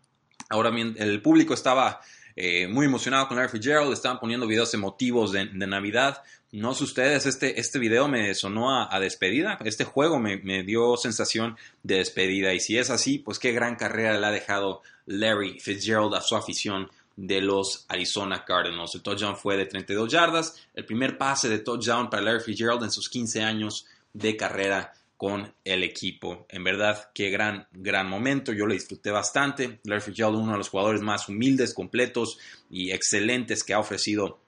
Ahora 0.49 0.71
el 0.77 1.21
público 1.21 1.53
estaba 1.53 2.01
eh, 2.35 2.67
muy 2.67 2.85
emocionado 2.85 3.27
con 3.27 3.37
Larry 3.37 3.49
Fitzgerald, 3.49 3.93
estaban 3.93 4.19
poniendo 4.19 4.45
videos 4.45 4.73
emotivos 4.73 5.31
de, 5.31 5.45
Navidad. 5.45 6.21
No 6.51 6.73
sé 6.73 6.83
ustedes, 6.83 7.25
este, 7.25 7.59
este 7.59 7.79
video 7.79 8.07
me 8.07 8.33
sonó 8.35 8.89
a, 8.89 8.99
despedida, 8.99 9.57
este 9.63 9.85
juego 9.85 10.19
me, 10.19 10.63
dio 10.63 10.97
sensación 10.97 11.57
de 11.83 11.97
despedida 11.97 12.53
y 12.53 12.59
si 12.59 12.77
es 12.77 12.89
así, 12.89 13.19
pues 13.19 13.39
qué 13.39 13.51
gran 13.51 13.75
carrera 13.75 14.19
le 14.19 14.25
ha 14.25 14.31
dejado 14.31 14.81
Larry 15.05 15.59
Fitzgerald 15.59 16.13
a 16.13 16.21
su 16.21 16.35
afición 16.35 16.89
de 17.15 17.41
los 17.41 17.85
Arizona 17.87 18.43
Cardinals. 18.43 18.95
El 18.95 19.01
touchdown 19.01 19.37
fue 19.37 19.55
de 19.55 19.65
32 19.65 20.11
yardas, 20.11 20.67
el 20.73 20.85
primer 20.85 21.17
pase 21.17 21.47
de 21.47 21.59
touchdown 21.59 22.09
para 22.09 22.23
Larry 22.23 22.41
Fitzgerald 22.41 22.83
en 22.83 22.91
sus 22.91 23.09
15 23.09 23.43
años 23.43 23.85
de 24.13 24.35
carrera 24.35 24.93
con 25.17 25.53
el 25.63 25.83
equipo. 25.83 26.45
En 26.49 26.63
verdad, 26.63 27.09
qué 27.13 27.29
gran, 27.29 27.67
gran 27.71 28.09
momento. 28.09 28.51
Yo 28.51 28.65
lo 28.65 28.73
disfruté 28.73 29.11
bastante. 29.11 29.79
Larry 29.83 30.01
Fitzgerald, 30.01 30.37
uno 30.37 30.51
de 30.53 30.57
los 30.57 30.69
jugadores 30.69 31.01
más 31.01 31.29
humildes, 31.29 31.73
completos 31.73 32.37
y 32.69 32.91
excelentes 32.91 33.63
que 33.63 33.73
ha 33.73 33.79
ofrecido 33.79 34.41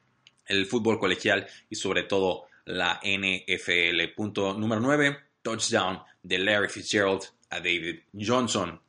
el 0.45 0.65
fútbol 0.65 0.99
colegial 0.99 1.47
y 1.69 1.75
sobre 1.75 2.03
todo 2.03 2.45
la 2.65 2.99
NFL. 3.03 4.13
Punto 4.15 4.53
número 4.53 4.81
9, 4.81 5.17
touchdown 5.41 5.99
de 6.21 6.39
Larry 6.39 6.69
Fitzgerald 6.69 7.23
a 7.49 7.57
David 7.57 7.99
Johnson. 8.13 8.81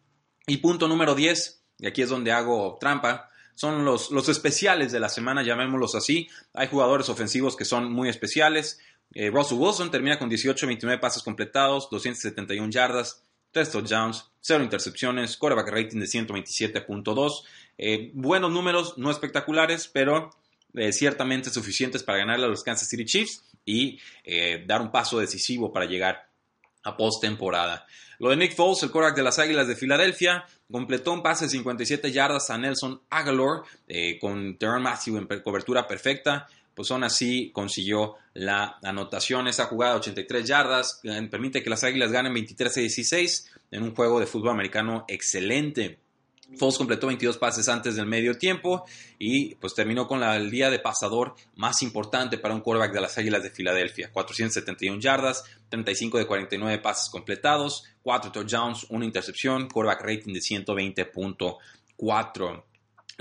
Y 0.47 0.57
punto 0.59 0.89
número 0.89 1.15
10, 1.15 1.63
y 1.79 1.87
aquí 1.87 2.03
es 2.03 2.09
donde 2.09 2.33
hago 2.33 2.77
trampa, 2.81 3.31
son 3.55 3.85
los, 3.85 4.11
los 4.13 4.29
especiales 4.29 4.93
de 4.93 5.01
la 5.01 5.09
semana, 5.09 5.43
llamémoslos 5.43 5.97
así. 5.97 6.29
Hay 6.55 6.69
jugadores 6.69 7.09
ofensivos 7.09 7.57
que 7.57 7.65
son 7.65 7.93
muy 7.93 8.09
especiales. 8.09 8.79
Eh, 9.15 9.31
Russell 9.31 9.59
Wilson 9.59 9.91
termina 9.91 10.19
con 10.19 10.29
18, 10.29 10.67
29 10.67 11.01
pases 11.01 11.23
completados, 11.23 11.89
271 11.91 12.71
yardas, 12.71 13.25
3 13.53 13.71
touchdowns, 13.71 14.31
0 14.41 14.65
intercepciones, 14.65 15.37
quarterback 15.37 15.69
rating 15.69 15.99
de 15.99 16.07
127.2. 16.07 17.43
Eh, 17.79 18.11
buenos 18.15 18.51
números, 18.51 18.99
no 18.99 19.11
espectaculares, 19.11 19.89
pero 19.89 20.31
eh, 20.75 20.93
ciertamente 20.93 21.51
suficientes 21.51 22.03
para 22.03 22.19
ganarle 22.19 22.47
a 22.47 22.49
los 22.49 22.63
Kansas 22.63 22.89
City 22.89 23.05
Chiefs 23.05 23.45
y 23.65 23.99
dar 24.67 24.81
un 24.81 24.91
paso 24.91 25.19
decisivo 25.19 25.71
para 25.71 25.85
llegar 25.85 26.31
a 26.85 26.97
postemporada. 26.97 27.87
Lo 28.19 28.31
de 28.31 28.37
Nick 28.37 28.55
Foles, 28.55 28.83
el 28.83 28.91
quarterback 28.91 29.17
de 29.17 29.23
las 29.23 29.39
Águilas 29.39 29.69
de 29.69 29.77
Filadelfia, 29.77 30.47
completó 30.73 31.13
un 31.13 31.23
pase 31.23 31.45
de 31.45 31.51
57 31.51 32.11
yardas 32.11 32.49
a 32.49 32.57
Nelson 32.57 33.03
Aguilar 33.11 33.61
con 34.23 34.57
Terran 34.57 34.83
Matthew 34.83 35.19
en 35.19 35.27
cobertura 35.43 35.87
perfecta 35.87 36.49
pues 36.79 36.91
aún 36.93 37.03
así 37.03 37.51
consiguió 37.53 38.15
la 38.35 38.79
anotación. 38.85 39.49
Esa 39.49 39.65
jugada 39.65 39.97
83 39.97 40.47
yardas 40.47 41.01
eh, 41.03 41.29
permite 41.29 41.61
que 41.61 41.71
las 41.71 41.83
Águilas 41.83 42.13
ganen 42.13 42.33
23 42.33 42.77
a 42.77 42.81
16 42.81 43.51
en 43.73 43.83
un 43.83 43.97
juego 43.97 44.21
de 44.21 44.27
fútbol 44.27 44.51
americano 44.51 45.05
excelente. 45.09 45.99
Foles 46.57 46.79
completó 46.79 47.09
22 47.09 47.37
pases 47.37 47.69
antes 47.69 47.97
del 47.97 48.07
medio 48.07 48.39
tiempo 48.39 48.85
y 49.19 49.57
pues 49.57 49.75
terminó 49.75 50.07
con 50.07 50.23
el 50.23 50.53
día 50.53 50.71
de 50.71 50.79
pasador 50.79 51.35
más 51.57 51.83
importante 51.83 52.39
para 52.39 52.55
un 52.55 52.61
quarterback 52.61 52.95
de 52.95 53.01
las 53.01 53.19
Águilas 53.19 53.43
de 53.43 53.51
Filadelfia. 53.51 54.13
471 54.13 55.01
yardas, 55.01 55.43
35 55.71 56.19
de 56.19 56.29
49 56.29 56.79
pases 56.79 57.11
completados, 57.11 57.87
4 58.05 58.31
touchdowns, 58.31 58.87
una 58.91 59.05
intercepción, 59.05 59.69
quarterback 59.69 60.03
rating 60.03 60.33
de 60.33 60.39
120.4. 60.39 62.63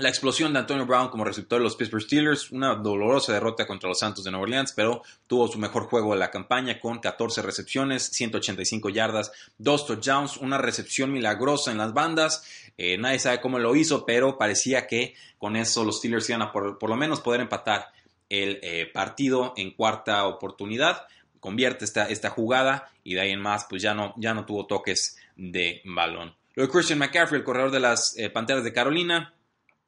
La 0.00 0.10
explosión 0.10 0.52
de 0.52 0.60
Antonio 0.60 0.86
Brown 0.86 1.08
como 1.08 1.24
receptor 1.24 1.58
de 1.58 1.64
los 1.64 1.74
Pittsburgh 1.74 2.04
Steelers, 2.04 2.52
una 2.52 2.76
dolorosa 2.76 3.32
derrota 3.32 3.66
contra 3.66 3.88
los 3.88 3.98
Santos 3.98 4.22
de 4.22 4.30
Nueva 4.30 4.44
Orleans, 4.44 4.72
pero 4.72 5.02
tuvo 5.26 5.48
su 5.48 5.58
mejor 5.58 5.86
juego 5.86 6.12
de 6.12 6.20
la 6.20 6.30
campaña 6.30 6.78
con 6.78 7.00
14 7.00 7.42
recepciones, 7.42 8.04
185 8.04 8.90
yardas, 8.90 9.32
2 9.58 9.86
touchdowns, 9.86 10.36
una 10.36 10.56
recepción 10.56 11.10
milagrosa 11.10 11.72
en 11.72 11.78
las 11.78 11.94
bandas. 11.94 12.44
Eh, 12.78 12.96
nadie 12.96 13.18
sabe 13.18 13.40
cómo 13.40 13.58
lo 13.58 13.74
hizo, 13.74 14.06
pero 14.06 14.38
parecía 14.38 14.86
que 14.86 15.16
con 15.36 15.56
eso 15.56 15.82
los 15.82 15.98
Steelers 15.98 16.28
iban 16.30 16.42
a 16.42 16.52
por, 16.52 16.88
lo 16.88 16.96
menos 16.96 17.20
poder 17.20 17.40
empatar 17.40 17.88
el 18.28 18.60
eh, 18.62 18.88
partido 18.94 19.52
en 19.56 19.72
cuarta 19.72 20.26
oportunidad. 20.26 21.08
Convierte 21.40 21.84
esta, 21.84 22.08
esta 22.08 22.30
jugada 22.30 22.88
y 23.02 23.14
de 23.14 23.22
ahí 23.22 23.32
en 23.32 23.40
más, 23.40 23.66
pues 23.68 23.82
ya 23.82 23.94
no, 23.94 24.14
ya 24.16 24.32
no 24.32 24.46
tuvo 24.46 24.64
toques 24.64 25.18
de 25.34 25.82
balón. 25.84 26.36
Luego 26.54 26.72
Christian 26.72 27.00
McCaffrey, 27.00 27.40
el 27.40 27.44
corredor 27.44 27.72
de 27.72 27.80
las 27.80 28.16
eh, 28.16 28.30
Panteras 28.30 28.62
de 28.62 28.72
Carolina, 28.72 29.34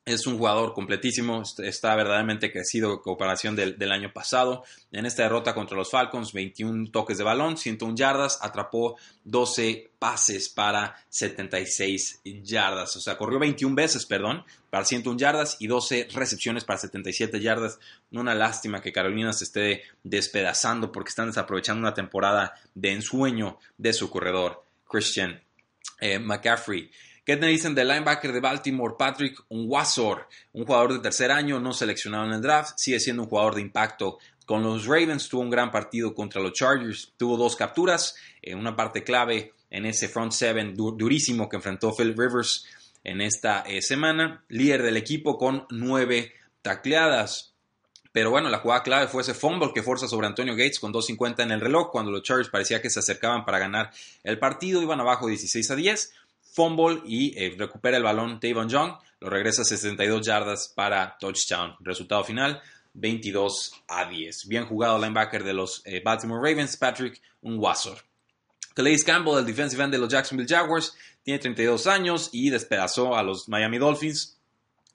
es 0.06 0.26
un 0.26 0.38
jugador 0.38 0.72
completísimo, 0.72 1.42
está 1.58 1.94
verdaderamente 1.94 2.50
crecido 2.50 2.92
en 2.94 2.98
comparación 2.98 3.54
del, 3.54 3.92
año 3.92 4.12
pasado. 4.12 4.64
En 4.92 5.04
esta 5.04 5.24
derrota 5.24 5.54
contra 5.54 5.76
los 5.76 5.90
Falcons, 5.90 6.32
21 6.32 6.90
toques 6.90 7.18
de 7.18 7.24
balón, 7.24 7.56
101 7.56 7.94
yardas, 7.96 8.38
atrapó 8.40 8.96
12 9.24 9.90
pases 9.98 10.48
para 10.48 10.96
76 11.10 12.22
yardas. 12.42 12.96
O 12.96 13.00
sea, 13.00 13.18
corrió 13.18 13.38
21 13.38 13.74
veces, 13.74 14.06
perdón, 14.06 14.44
para 14.70 14.84
101 14.84 15.18
yardas 15.18 15.56
y 15.60 15.66
12 15.66 16.08
recepciones 16.12 16.64
para 16.64 16.78
77 16.78 17.38
yardas. 17.40 17.78
Una 18.10 18.34
lástima 18.34 18.80
que 18.80 18.92
Carolina 18.92 19.32
se 19.32 19.44
esté 19.44 19.82
despedazando 20.02 20.90
porque 20.90 21.10
están 21.10 21.26
desaprovechando 21.26 21.80
una 21.80 21.94
temporada 21.94 22.54
de 22.74 22.92
ensueño 22.92 23.58
de 23.76 23.92
su 23.92 24.10
corredor, 24.10 24.64
Christian 24.88 25.42
eh, 26.00 26.18
McCaffrey. 26.18 26.90
¿Qué 27.30 27.36
te 27.36 27.46
dicen 27.46 27.76
del 27.76 27.86
linebacker 27.86 28.32
de 28.32 28.40
Baltimore, 28.40 28.96
Patrick 28.98 29.40
Unwasor? 29.50 30.26
Un 30.52 30.66
jugador 30.66 30.94
de 30.94 30.98
tercer 30.98 31.30
año, 31.30 31.60
no 31.60 31.72
seleccionado 31.72 32.26
en 32.26 32.32
el 32.32 32.42
draft, 32.42 32.72
sigue 32.76 32.98
siendo 32.98 33.22
un 33.22 33.28
jugador 33.28 33.54
de 33.54 33.60
impacto 33.60 34.18
con 34.46 34.64
los 34.64 34.84
Ravens. 34.84 35.28
Tuvo 35.28 35.42
un 35.42 35.50
gran 35.50 35.70
partido 35.70 36.12
contra 36.12 36.42
los 36.42 36.54
Chargers, 36.54 37.12
tuvo 37.16 37.36
dos 37.36 37.54
capturas, 37.54 38.16
en 38.42 38.58
una 38.58 38.74
parte 38.74 39.04
clave 39.04 39.54
en 39.70 39.86
ese 39.86 40.08
front 40.08 40.32
seven 40.32 40.74
durísimo 40.74 41.48
que 41.48 41.54
enfrentó 41.54 41.94
Philip 41.94 42.18
Rivers 42.18 42.66
en 43.04 43.20
esta 43.20 43.60
eh, 43.60 43.80
semana. 43.80 44.42
Líder 44.48 44.82
del 44.82 44.96
equipo 44.96 45.38
con 45.38 45.66
nueve 45.70 46.32
tacleadas. 46.62 47.54
Pero 48.10 48.32
bueno, 48.32 48.48
la 48.48 48.58
jugada 48.58 48.82
clave 48.82 49.06
fue 49.06 49.22
ese 49.22 49.34
fumble 49.34 49.70
que 49.72 49.84
forza 49.84 50.08
sobre 50.08 50.26
Antonio 50.26 50.56
Gates 50.56 50.80
con 50.80 50.92
2.50 50.92 51.44
en 51.44 51.52
el 51.52 51.60
reloj, 51.60 51.92
cuando 51.92 52.10
los 52.10 52.24
Chargers 52.24 52.48
parecía 52.48 52.82
que 52.82 52.90
se 52.90 52.98
acercaban 52.98 53.44
para 53.44 53.60
ganar 53.60 53.92
el 54.24 54.40
partido, 54.40 54.82
iban 54.82 54.98
abajo 54.98 55.28
16 55.28 55.70
a 55.70 55.76
10 55.76 56.12
fumble 56.52 57.02
y 57.06 57.36
eh, 57.38 57.54
recupera 57.56 57.96
el 57.96 58.02
balón 58.02 58.40
Tavon 58.40 58.68
Young, 58.68 58.92
lo 59.20 59.30
regresa 59.30 59.62
a 59.62 59.64
62 59.64 60.26
yardas 60.26 60.72
para 60.74 61.16
touchdown. 61.18 61.76
Resultado 61.80 62.24
final 62.24 62.60
22 62.94 63.72
a 63.88 64.08
10. 64.08 64.46
Bien 64.48 64.66
jugado 64.66 64.98
linebacker 64.98 65.44
de 65.44 65.54
los 65.54 65.82
eh, 65.84 66.00
Baltimore 66.04 66.40
Ravens, 66.40 66.76
Patrick 66.76 67.20
Unwasor. 67.42 67.98
Calais 68.74 69.04
Campbell, 69.04 69.38
el 69.38 69.46
defensive 69.46 69.82
end 69.82 69.92
de 69.92 69.98
los 69.98 70.08
Jacksonville 70.08 70.48
Jaguars, 70.48 70.96
tiene 71.22 71.38
32 71.38 71.86
años 71.86 72.30
y 72.32 72.50
despedazó 72.50 73.16
a 73.16 73.22
los 73.22 73.48
Miami 73.48 73.78
Dolphins 73.78 74.38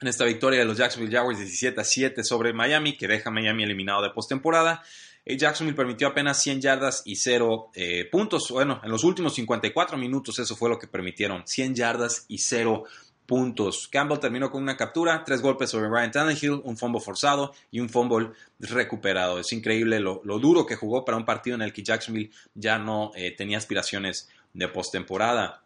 en 0.00 0.08
esta 0.08 0.24
victoria 0.24 0.58
de 0.58 0.64
los 0.64 0.76
Jacksonville 0.76 1.14
Jaguars 1.14 1.38
17 1.38 1.80
a 1.80 1.84
7 1.84 2.24
sobre 2.24 2.52
Miami, 2.52 2.96
que 2.96 3.06
deja 3.06 3.30
Miami 3.30 3.64
eliminado 3.64 4.02
de 4.02 4.10
postemporada. 4.10 4.82
Jacksonville 5.26 5.76
permitió 5.76 6.06
apenas 6.06 6.40
100 6.42 6.60
yardas 6.60 7.02
y 7.04 7.16
0 7.16 7.70
eh, 7.74 8.08
puntos. 8.10 8.50
Bueno, 8.50 8.80
en 8.84 8.90
los 8.90 9.02
últimos 9.02 9.34
54 9.34 9.98
minutos 9.98 10.38
eso 10.38 10.54
fue 10.54 10.68
lo 10.68 10.78
que 10.78 10.86
permitieron. 10.86 11.42
100 11.46 11.74
yardas 11.74 12.26
y 12.28 12.38
0 12.38 12.84
puntos. 13.26 13.88
Campbell 13.88 14.20
terminó 14.20 14.50
con 14.50 14.62
una 14.62 14.76
captura, 14.76 15.24
tres 15.24 15.42
golpes 15.42 15.70
sobre 15.70 15.88
Ryan 15.88 16.12
Tannehill, 16.12 16.60
un 16.62 16.76
fumble 16.76 17.00
forzado 17.00 17.52
y 17.70 17.80
un 17.80 17.88
fumble 17.88 18.30
recuperado. 18.60 19.40
Es 19.40 19.52
increíble 19.52 20.00
lo, 20.00 20.20
duro 20.24 20.64
que 20.64 20.76
jugó 20.76 21.04
para 21.04 21.18
un 21.18 21.24
partido 21.24 21.56
en 21.56 21.62
el 21.62 21.72
que 21.72 21.82
Jacksonville 21.82 22.30
ya 22.54 22.78
no 22.78 23.10
eh, 23.16 23.32
tenía 23.32 23.58
aspiraciones 23.58 24.28
de 24.54 24.68
postemporada. 24.68 25.62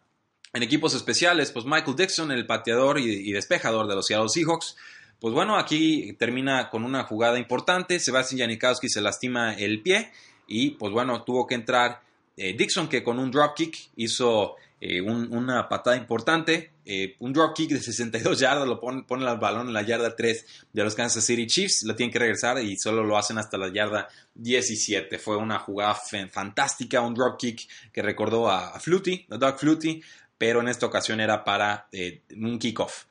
En 0.53 0.63
equipos 0.63 0.93
especiales, 0.93 1.51
pues 1.51 1.65
Michael 1.65 1.95
Dixon, 1.95 2.31
el 2.31 2.45
pateador 2.45 2.99
y, 2.99 3.31
despejador 3.31 3.87
de 3.87 3.95
los 3.95 4.05
Seattle 4.05 4.27
Seahawks, 4.27 4.75
pues 5.21 5.35
bueno, 5.35 5.55
aquí 5.55 6.13
termina 6.13 6.67
con 6.71 6.83
una 6.83 7.03
jugada 7.03 7.37
importante. 7.37 7.99
Sebastián 7.99 8.39
Janikowski 8.39 8.89
se 8.89 9.01
lastima 9.01 9.53
el 9.53 9.83
pie 9.83 10.11
y 10.47 10.71
pues 10.71 10.91
bueno, 10.91 11.23
tuvo 11.23 11.45
que 11.45 11.53
entrar 11.53 12.01
eh, 12.35 12.55
Dixon 12.57 12.89
que 12.89 13.03
con 13.03 13.19
un 13.19 13.29
drop 13.29 13.55
kick 13.55 13.77
hizo 13.97 14.55
eh, 14.79 14.99
una 14.99 15.69
patada 15.69 15.95
importante. 15.95 16.71
Eh, 16.83 17.15
un 17.19 17.33
drop 17.33 17.55
kick 17.55 17.69
de 17.69 17.79
62 17.79 18.39
yardas, 18.39 18.67
lo 18.67 18.79
pone, 18.79 19.03
pone 19.03 19.29
el 19.29 19.37
balón 19.37 19.67
en 19.67 19.73
la 19.73 19.83
yarda 19.83 20.15
3 20.15 20.45
de 20.73 20.83
los 20.83 20.95
Kansas 20.95 21.23
City 21.23 21.45
Chiefs. 21.45 21.83
Lo 21.83 21.95
tienen 21.95 22.11
que 22.11 22.17
regresar 22.17 22.59
y 22.59 22.75
solo 22.77 23.03
lo 23.03 23.15
hacen 23.15 23.37
hasta 23.37 23.59
la 23.59 23.71
yarda 23.71 24.09
17. 24.33 25.19
Fue 25.19 25.37
una 25.37 25.59
jugada 25.59 25.93
fantástica, 26.31 26.99
un 26.99 27.13
drop 27.13 27.37
kick 27.39 27.69
que 27.93 28.01
recordó 28.01 28.49
a, 28.49 28.69
a 28.69 28.79
Flutie, 28.79 29.27
a 29.29 29.37
Doug 29.37 29.59
Flutie, 29.59 30.01
pero 30.35 30.61
en 30.61 30.67
esta 30.67 30.87
ocasión 30.87 31.19
era 31.19 31.43
para 31.43 31.87
un 32.35 32.57
kickoff. 32.57 33.10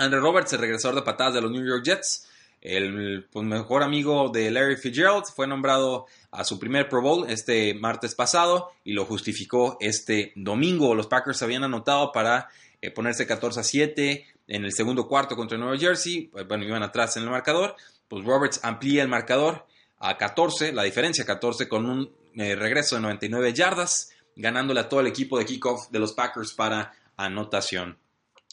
Andrew 0.00 0.22
Roberts, 0.22 0.54
el 0.54 0.60
regresador 0.60 0.94
de 0.94 1.02
patadas 1.02 1.34
de 1.34 1.42
los 1.42 1.50
New 1.50 1.62
York 1.62 1.84
Jets, 1.84 2.26
el 2.62 3.28
pues, 3.30 3.44
mejor 3.44 3.82
amigo 3.82 4.30
de 4.30 4.50
Larry 4.50 4.76
Fitzgerald, 4.76 5.26
fue 5.26 5.46
nombrado 5.46 6.06
a 6.30 6.42
su 6.42 6.58
primer 6.58 6.88
Pro 6.88 7.02
Bowl 7.02 7.28
este 7.28 7.74
martes 7.74 8.14
pasado 8.14 8.72
y 8.82 8.94
lo 8.94 9.04
justificó 9.04 9.76
este 9.78 10.32
domingo. 10.36 10.94
Los 10.94 11.06
Packers 11.06 11.42
habían 11.42 11.64
anotado 11.64 12.12
para 12.12 12.48
eh, 12.80 12.90
ponerse 12.90 13.26
14 13.26 13.60
a 13.60 13.62
7 13.62 14.26
en 14.48 14.64
el 14.64 14.72
segundo 14.72 15.06
cuarto 15.06 15.36
contra 15.36 15.58
Nueva 15.58 15.76
Jersey. 15.76 16.28
Pues, 16.32 16.48
bueno, 16.48 16.64
iban 16.64 16.82
atrás 16.82 17.18
en 17.18 17.24
el 17.24 17.30
marcador. 17.30 17.76
Pues 18.08 18.24
Roberts 18.24 18.60
amplía 18.62 19.02
el 19.02 19.08
marcador 19.08 19.66
a 19.98 20.16
14, 20.16 20.72
la 20.72 20.84
diferencia 20.84 21.26
14 21.26 21.68
con 21.68 21.84
un 21.84 22.10
eh, 22.36 22.56
regreso 22.56 22.96
de 22.96 23.02
99 23.02 23.52
yardas, 23.52 24.12
ganándole 24.34 24.80
a 24.80 24.88
todo 24.88 25.00
el 25.00 25.08
equipo 25.08 25.38
de 25.38 25.44
kickoff 25.44 25.90
de 25.90 25.98
los 25.98 26.14
Packers 26.14 26.54
para 26.54 26.94
anotación. 27.18 27.98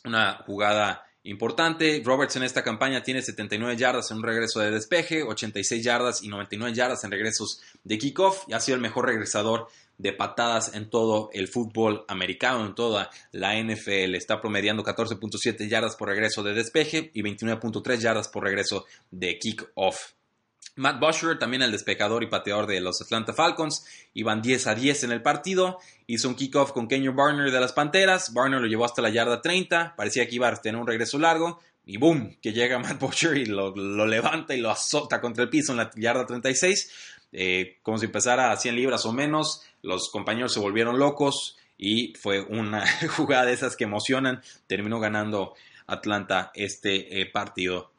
Una 0.04 0.44
jugada 0.46 1.07
importante. 1.28 2.02
Roberts 2.04 2.36
en 2.36 2.44
esta 2.44 2.64
campaña 2.64 3.04
tiene 3.04 3.22
79 3.22 3.78
yardas 3.78 4.12
en 4.12 4.18
un 4.18 4.24
regreso 4.24 4.60
de 4.60 4.72
despeje, 4.72 5.24
86 5.24 5.84
yardas 5.84 6.24
y 6.24 6.30
99 6.30 6.74
yardas 6.74 7.04
en 7.04 7.12
regresos 7.12 7.62
de 7.84 7.98
kickoff 7.98 8.44
y 8.48 8.54
ha 8.54 8.60
sido 8.60 8.76
el 8.76 8.82
mejor 8.82 9.06
regresador 9.06 9.68
de 9.98 10.14
patadas 10.14 10.76
en 10.76 10.90
todo 10.90 11.30
el 11.34 11.48
fútbol 11.48 12.06
americano, 12.08 12.66
en 12.66 12.76
toda 12.76 13.10
la 13.32 13.56
NFL. 13.62 14.16
Está 14.16 14.40
promediando 14.40 14.84
14.7 14.84 15.68
yardas 15.68 15.96
por 15.96 16.08
regreso 16.08 16.44
de 16.44 16.54
despeje 16.54 17.12
y 17.14 17.22
29.3 17.22 17.98
yardas 17.98 18.30
por 18.30 18.44
regreso 18.44 18.86
de 19.12 19.38
kickoff. 19.38 20.17
Matt 20.78 21.00
Busher, 21.00 21.40
también 21.40 21.64
el 21.64 21.72
despejador 21.72 22.24
y 22.24 22.28
pateador 22.28 22.68
de 22.68 22.80
los 22.80 23.02
Atlanta 23.02 23.34
Falcons, 23.34 23.86
iban 24.14 24.42
10 24.42 24.68
a 24.68 24.76
10 24.76 25.06
en 25.06 25.12
el 25.12 25.22
partido. 25.22 25.80
Hizo 26.06 26.30
un 26.30 26.36
kickoff 26.36 26.72
con 26.72 26.88
Kenyon 26.88 27.16
Barner 27.16 27.52
de 27.52 27.60
las 27.60 27.74
Panteras. 27.74 28.34
Barner 28.34 28.62
lo 28.62 28.68
llevó 28.68 28.86
hasta 28.86 29.02
la 29.02 29.10
yarda 29.10 29.42
30. 29.42 29.96
Parecía 29.98 30.28
que 30.28 30.36
iba 30.36 30.48
a 30.48 30.56
tener 30.56 30.80
un 30.80 30.88
regreso 30.88 31.18
largo. 31.18 31.60
Y 31.86 31.98
boom, 31.98 32.38
que 32.42 32.54
llega 32.54 32.80
Matt 32.80 33.00
Busher 33.00 33.38
y 33.38 33.46
lo, 33.46 33.74
levanta 34.06 34.56
y 34.56 34.62
lo 34.62 34.70
azota 34.70 35.20
contra 35.20 35.44
el 35.44 35.50
piso 35.50 35.72
en 35.72 35.78
la 35.80 35.92
yarda 35.96 36.26
36. 36.26 36.92
Eh, 37.34 37.80
como 37.82 37.98
si 37.98 38.06
empezara 38.06 38.52
a 38.52 38.58
100 38.58 38.76
libras 38.76 39.06
o 39.06 39.14
menos. 39.14 39.64
Los 39.82 40.10
compañeros 40.10 40.54
se 40.54 40.60
volvieron 40.60 41.00
locos 41.00 41.58
y 41.78 42.14
fue 42.16 42.42
una 42.42 42.86
jugada 43.16 43.46
de 43.46 43.54
esas 43.54 43.76
que 43.76 43.86
emocionan. 43.86 44.42
Terminó 44.68 45.00
ganando 45.00 45.56
Atlanta 45.88 46.52
este 46.54 47.22
eh, 47.22 47.26
partido. 47.26 47.92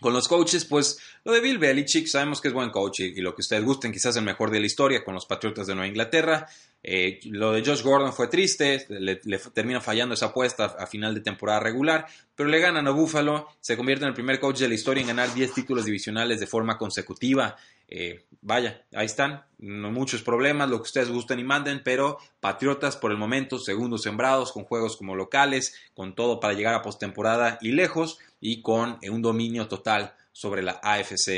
Con 0.00 0.12
los 0.12 0.28
coaches, 0.28 0.66
pues 0.66 0.98
lo 1.24 1.32
de 1.32 1.40
Bill 1.40 1.58
Belichick, 1.58 2.06
sabemos 2.06 2.40
que 2.40 2.48
es 2.48 2.54
buen 2.54 2.70
coach 2.70 3.00
y, 3.00 3.20
lo 3.20 3.34
que 3.34 3.40
ustedes 3.40 3.64
gusten, 3.64 3.92
quizás 3.92 4.14
el 4.16 4.24
mejor 4.24 4.50
de 4.50 4.60
la 4.60 4.66
historia 4.66 5.02
con 5.02 5.14
los 5.14 5.24
Patriotas 5.24 5.66
de 5.66 5.74
Nueva 5.74 5.88
Inglaterra. 5.88 6.46
Eh, 6.82 7.18
lo 7.24 7.52
de 7.52 7.64
Josh 7.64 7.82
Gordon 7.82 8.12
fue 8.12 8.28
triste, 8.28 8.86
le, 8.90 9.16
termina 9.54 9.80
fallando 9.80 10.14
esa 10.14 10.26
apuesta 10.26 10.76
a, 10.78 10.86
final 10.86 11.14
de 11.14 11.20
temporada 11.22 11.60
regular, 11.60 12.06
pero 12.34 12.48
le 12.48 12.60
ganan 12.60 12.86
a 12.86 12.90
Buffalo, 12.90 13.48
se 13.58 13.76
convierte 13.76 14.04
en 14.04 14.10
el 14.10 14.14
primer 14.14 14.38
coach 14.38 14.58
de 14.58 14.68
la 14.68 14.74
historia 14.74 15.00
en 15.00 15.08
ganar 15.08 15.32
10 15.34 15.52
títulos 15.54 15.86
divisionales 15.86 16.38
de 16.40 16.46
forma 16.46 16.76
consecutiva. 16.76 17.56
Eh, 17.88 18.26
vaya, 18.42 18.84
ahí 18.92 19.06
están, 19.06 19.44
no 19.58 19.90
muchos 19.90 20.22
problemas, 20.22 20.68
lo 20.68 20.76
que 20.76 20.82
ustedes 20.82 21.08
gusten 21.08 21.38
y 21.38 21.44
manden, 21.44 21.80
pero 21.84 22.18
Patriotas 22.38 22.96
por 22.96 23.10
el 23.10 23.16
momento, 23.16 23.58
segundos 23.58 24.02
sembrados, 24.02 24.52
con 24.52 24.64
juegos 24.64 24.96
como 24.96 25.16
locales, 25.16 25.74
con 25.94 26.14
todo 26.14 26.38
para 26.38 26.54
llegar 26.54 26.74
a 26.74 26.82
postemporada 26.82 27.58
y 27.60 27.72
lejos, 27.72 28.18
y 28.40 28.62
con 28.62 28.98
eh, 29.02 29.10
un 29.10 29.22
dominio 29.22 29.68
total 29.68 30.14
sobre 30.32 30.62
la 30.62 30.80
AFC 30.82 31.28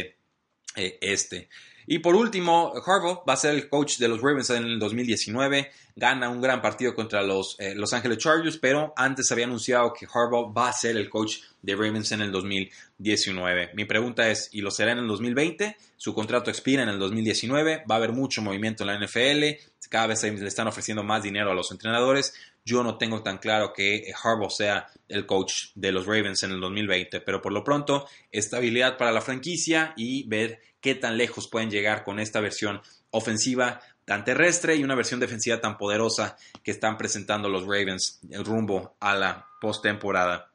eh, 0.77 0.99
este. 1.01 1.49
Y 1.91 2.01
por 2.01 2.15
último, 2.15 2.75
Harbaugh 2.85 3.25
va 3.27 3.33
a 3.33 3.37
ser 3.37 3.55
el 3.55 3.71
coach 3.71 3.97
de 3.97 4.09
los 4.09 4.21
Ravens 4.21 4.51
en 4.51 4.63
el 4.63 4.79
2019. 4.79 5.71
Gana 5.97 6.29
un 6.29 6.43
gran 6.43 6.61
partido 6.61 6.95
contra 6.95 7.23
los 7.23 7.57
eh, 7.59 7.75
Los 7.75 7.95
Angeles 7.95 8.19
Chargers, 8.19 8.59
pero 8.59 8.93
antes 8.95 9.33
había 9.33 9.47
anunciado 9.47 9.95
que 9.95 10.05
Harbaugh 10.05 10.53
va 10.55 10.69
a 10.69 10.73
ser 10.75 10.99
el 10.99 11.09
coach 11.09 11.39
de 11.63 11.75
Ravens 11.75 12.13
en 12.13 12.21
el 12.21 12.31
2019. 12.31 13.71
Mi 13.73 13.87
pregunta 13.87 14.29
es, 14.29 14.51
¿y 14.53 14.61
lo 14.61 14.71
será 14.71 14.93
en 14.93 14.99
el 14.99 15.09
2020? 15.09 15.79
Su 15.97 16.13
contrato 16.13 16.51
expira 16.51 16.83
en 16.83 16.91
el 16.91 16.99
2019. 16.99 17.85
Va 17.91 17.95
a 17.95 17.99
haber 17.99 18.13
mucho 18.13 18.43
movimiento 18.43 18.85
en 18.85 18.89
la 18.89 19.07
NFL. 19.07 19.45
Cada 19.89 20.09
vez 20.09 20.23
le 20.25 20.47
están 20.47 20.69
ofreciendo 20.69 21.03
más 21.03 21.23
dinero 21.23 21.51
a 21.51 21.55
los 21.55 21.73
entrenadores. 21.73 22.35
Yo 22.69 22.83
no 22.83 22.99
tengo 22.99 23.23
tan 23.23 23.39
claro 23.39 23.73
que 23.73 24.13
Harbaugh 24.23 24.51
sea 24.51 24.89
el 25.09 25.25
coach 25.25 25.71
de 25.75 25.91
los 25.91 26.05
Ravens 26.05 26.43
en 26.43 26.51
el 26.51 26.61
2020, 26.61 27.23
pero 27.23 27.41
por 27.41 27.51
lo 27.51 27.65
pronto, 27.65 28.07
estabilidad 28.31 28.99
para 28.99 29.11
la 29.11 29.23
franquicia 29.23 29.95
y 29.97 30.29
ver 30.29 30.61
qué 30.83 30.95
tan 30.95 31.17
lejos 31.17 31.49
pueden 31.49 31.71
llegar 31.71 32.05
con 32.05 32.21
esta 32.21 32.41
versión 32.41 32.83
ofensiva 33.11 33.81
tan 34.05 34.23
terrestre 34.23 34.77
y 34.77 34.85
una 34.85 34.95
versión 34.95 35.19
defensiva 35.19 35.63
tan 35.63 35.79
poderosa 35.79 36.37
que 36.63 36.71
están 36.71 36.99
presentando 36.99 37.49
los 37.49 37.63
Ravens 37.63 38.21
en 38.29 38.45
rumbo 38.45 38.97
a 39.01 39.15
la 39.15 39.47
postemporada. 39.63 40.53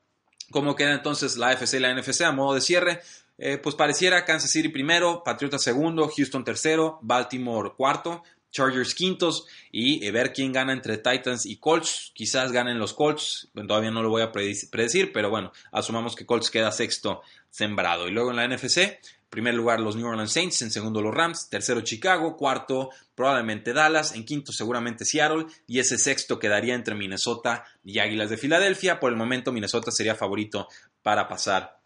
¿Cómo 0.51 0.75
queda 0.75 0.93
entonces 0.93 1.35
la 1.35 1.51
FC 1.53 1.77
y 1.77 1.79
la 1.79 1.95
NFC 1.95 2.21
a 2.21 2.31
modo 2.31 2.53
de 2.53 2.61
cierre? 2.61 3.01
Eh, 3.39 3.57
pues 3.57 3.73
pareciera 3.73 4.23
Kansas 4.23 4.51
City 4.51 4.69
primero, 4.69 5.23
Patriotas 5.23 5.63
segundo, 5.63 6.07
Houston 6.15 6.43
tercero, 6.43 6.99
Baltimore 7.01 7.73
cuarto, 7.75 8.23
Chargers 8.53 8.95
quintos 8.95 9.45
y 9.71 10.05
eh, 10.05 10.11
ver 10.11 10.31
quién 10.31 10.53
gana 10.53 10.71
entre 10.71 10.97
Titans 10.97 11.45
y 11.45 11.57
Colts. 11.57 12.11
Quizás 12.13 12.53
ganen 12.53 12.79
los 12.79 12.93
Colts, 12.93 13.49
todavía 13.67 13.91
no 13.91 14.01
lo 14.01 14.09
voy 14.09 14.21
a 14.21 14.31
predecir, 14.31 15.11
pero 15.11 15.29
bueno, 15.29 15.51
asumamos 15.71 16.15
que 16.15 16.25
Colts 16.25 16.49
queda 16.49 16.71
sexto 16.71 17.21
sembrado. 17.49 18.07
Y 18.07 18.11
luego 18.11 18.29
en 18.29 18.37
la 18.37 18.47
NFC, 18.47 18.99
primer 19.29 19.55
lugar 19.55 19.79
los 19.79 19.95
New 19.95 20.07
Orleans 20.07 20.31
Saints, 20.31 20.61
en 20.61 20.71
segundo 20.71 21.01
los 21.01 21.13
Rams, 21.13 21.49
tercero 21.49 21.81
Chicago, 21.81 22.37
cuarto 22.37 22.91
probablemente 23.15 23.73
Dallas, 23.73 24.13
en 24.13 24.23
quinto 24.23 24.51
seguramente 24.51 25.05
Seattle 25.05 25.47
y 25.67 25.79
ese 25.79 25.97
sexto 25.97 26.37
quedaría 26.37 26.75
entre 26.75 26.95
Minnesota 26.95 27.65
y 27.83 27.99
Águilas 27.99 28.29
de 28.29 28.37
Filadelfia. 28.37 28.99
Por 28.99 29.11
el 29.11 29.17
momento 29.17 29.51
Minnesota 29.51 29.91
sería 29.91 30.15
favorito 30.15 30.67
para 31.01 31.27
pasar 31.27 31.79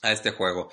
a 0.00 0.12
este 0.12 0.30
juego. 0.30 0.70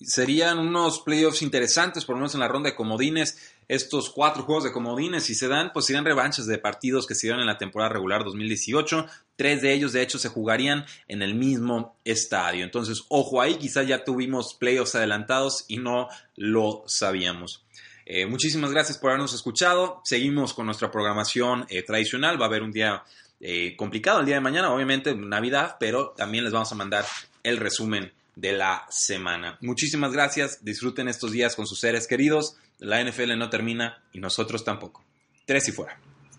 Serían 0.00 0.58
unos 0.58 1.00
playoffs 1.00 1.42
interesantes, 1.42 2.04
por 2.04 2.16
lo 2.16 2.20
menos 2.20 2.34
en 2.34 2.40
la 2.40 2.48
ronda 2.48 2.70
de 2.70 2.76
comodines 2.76 3.55
estos 3.68 4.10
cuatro 4.10 4.44
juegos 4.44 4.64
de 4.64 4.72
comodines, 4.72 5.24
si 5.24 5.34
se 5.34 5.48
dan, 5.48 5.72
pues 5.72 5.86
serían 5.86 6.04
revanchas 6.04 6.46
de 6.46 6.58
partidos 6.58 7.06
que 7.06 7.14
se 7.14 7.26
dieron 7.26 7.40
en 7.40 7.46
la 7.46 7.58
temporada 7.58 7.92
regular 7.92 8.24
2018. 8.24 9.06
Tres 9.36 9.62
de 9.62 9.72
ellos, 9.72 9.92
de 9.92 10.02
hecho, 10.02 10.18
se 10.18 10.28
jugarían 10.28 10.84
en 11.08 11.22
el 11.22 11.34
mismo 11.34 11.96
estadio. 12.04 12.64
Entonces, 12.64 13.04
ojo 13.08 13.40
ahí, 13.40 13.56
quizás 13.56 13.86
ya 13.86 14.04
tuvimos 14.04 14.54
playoffs 14.54 14.94
adelantados 14.94 15.64
y 15.68 15.78
no 15.78 16.08
lo 16.36 16.84
sabíamos. 16.86 17.64
Eh, 18.08 18.24
muchísimas 18.26 18.70
gracias 18.70 18.98
por 18.98 19.10
habernos 19.10 19.34
escuchado. 19.34 20.00
Seguimos 20.04 20.54
con 20.54 20.66
nuestra 20.66 20.92
programación 20.92 21.66
eh, 21.68 21.82
tradicional. 21.82 22.40
Va 22.40 22.44
a 22.44 22.48
haber 22.48 22.62
un 22.62 22.70
día 22.70 23.02
eh, 23.40 23.74
complicado 23.76 24.20
el 24.20 24.26
día 24.26 24.36
de 24.36 24.40
mañana, 24.40 24.72
obviamente, 24.72 25.14
Navidad, 25.14 25.76
pero 25.80 26.14
también 26.16 26.44
les 26.44 26.52
vamos 26.52 26.70
a 26.70 26.76
mandar 26.76 27.04
el 27.42 27.56
resumen 27.56 28.12
de 28.36 28.52
la 28.52 28.86
semana. 28.90 29.58
Muchísimas 29.60 30.12
gracias. 30.12 30.64
Disfruten 30.64 31.08
estos 31.08 31.32
días 31.32 31.56
con 31.56 31.66
sus 31.66 31.80
seres 31.80 32.06
queridos. 32.06 32.56
La 32.78 33.02
NFL 33.02 33.36
no 33.38 33.48
termina 33.48 34.02
y 34.12 34.20
nosotros 34.20 34.64
tampoco. 34.64 35.04
Tres 35.44 35.68
y 35.68 35.72
fuera. 35.72 35.98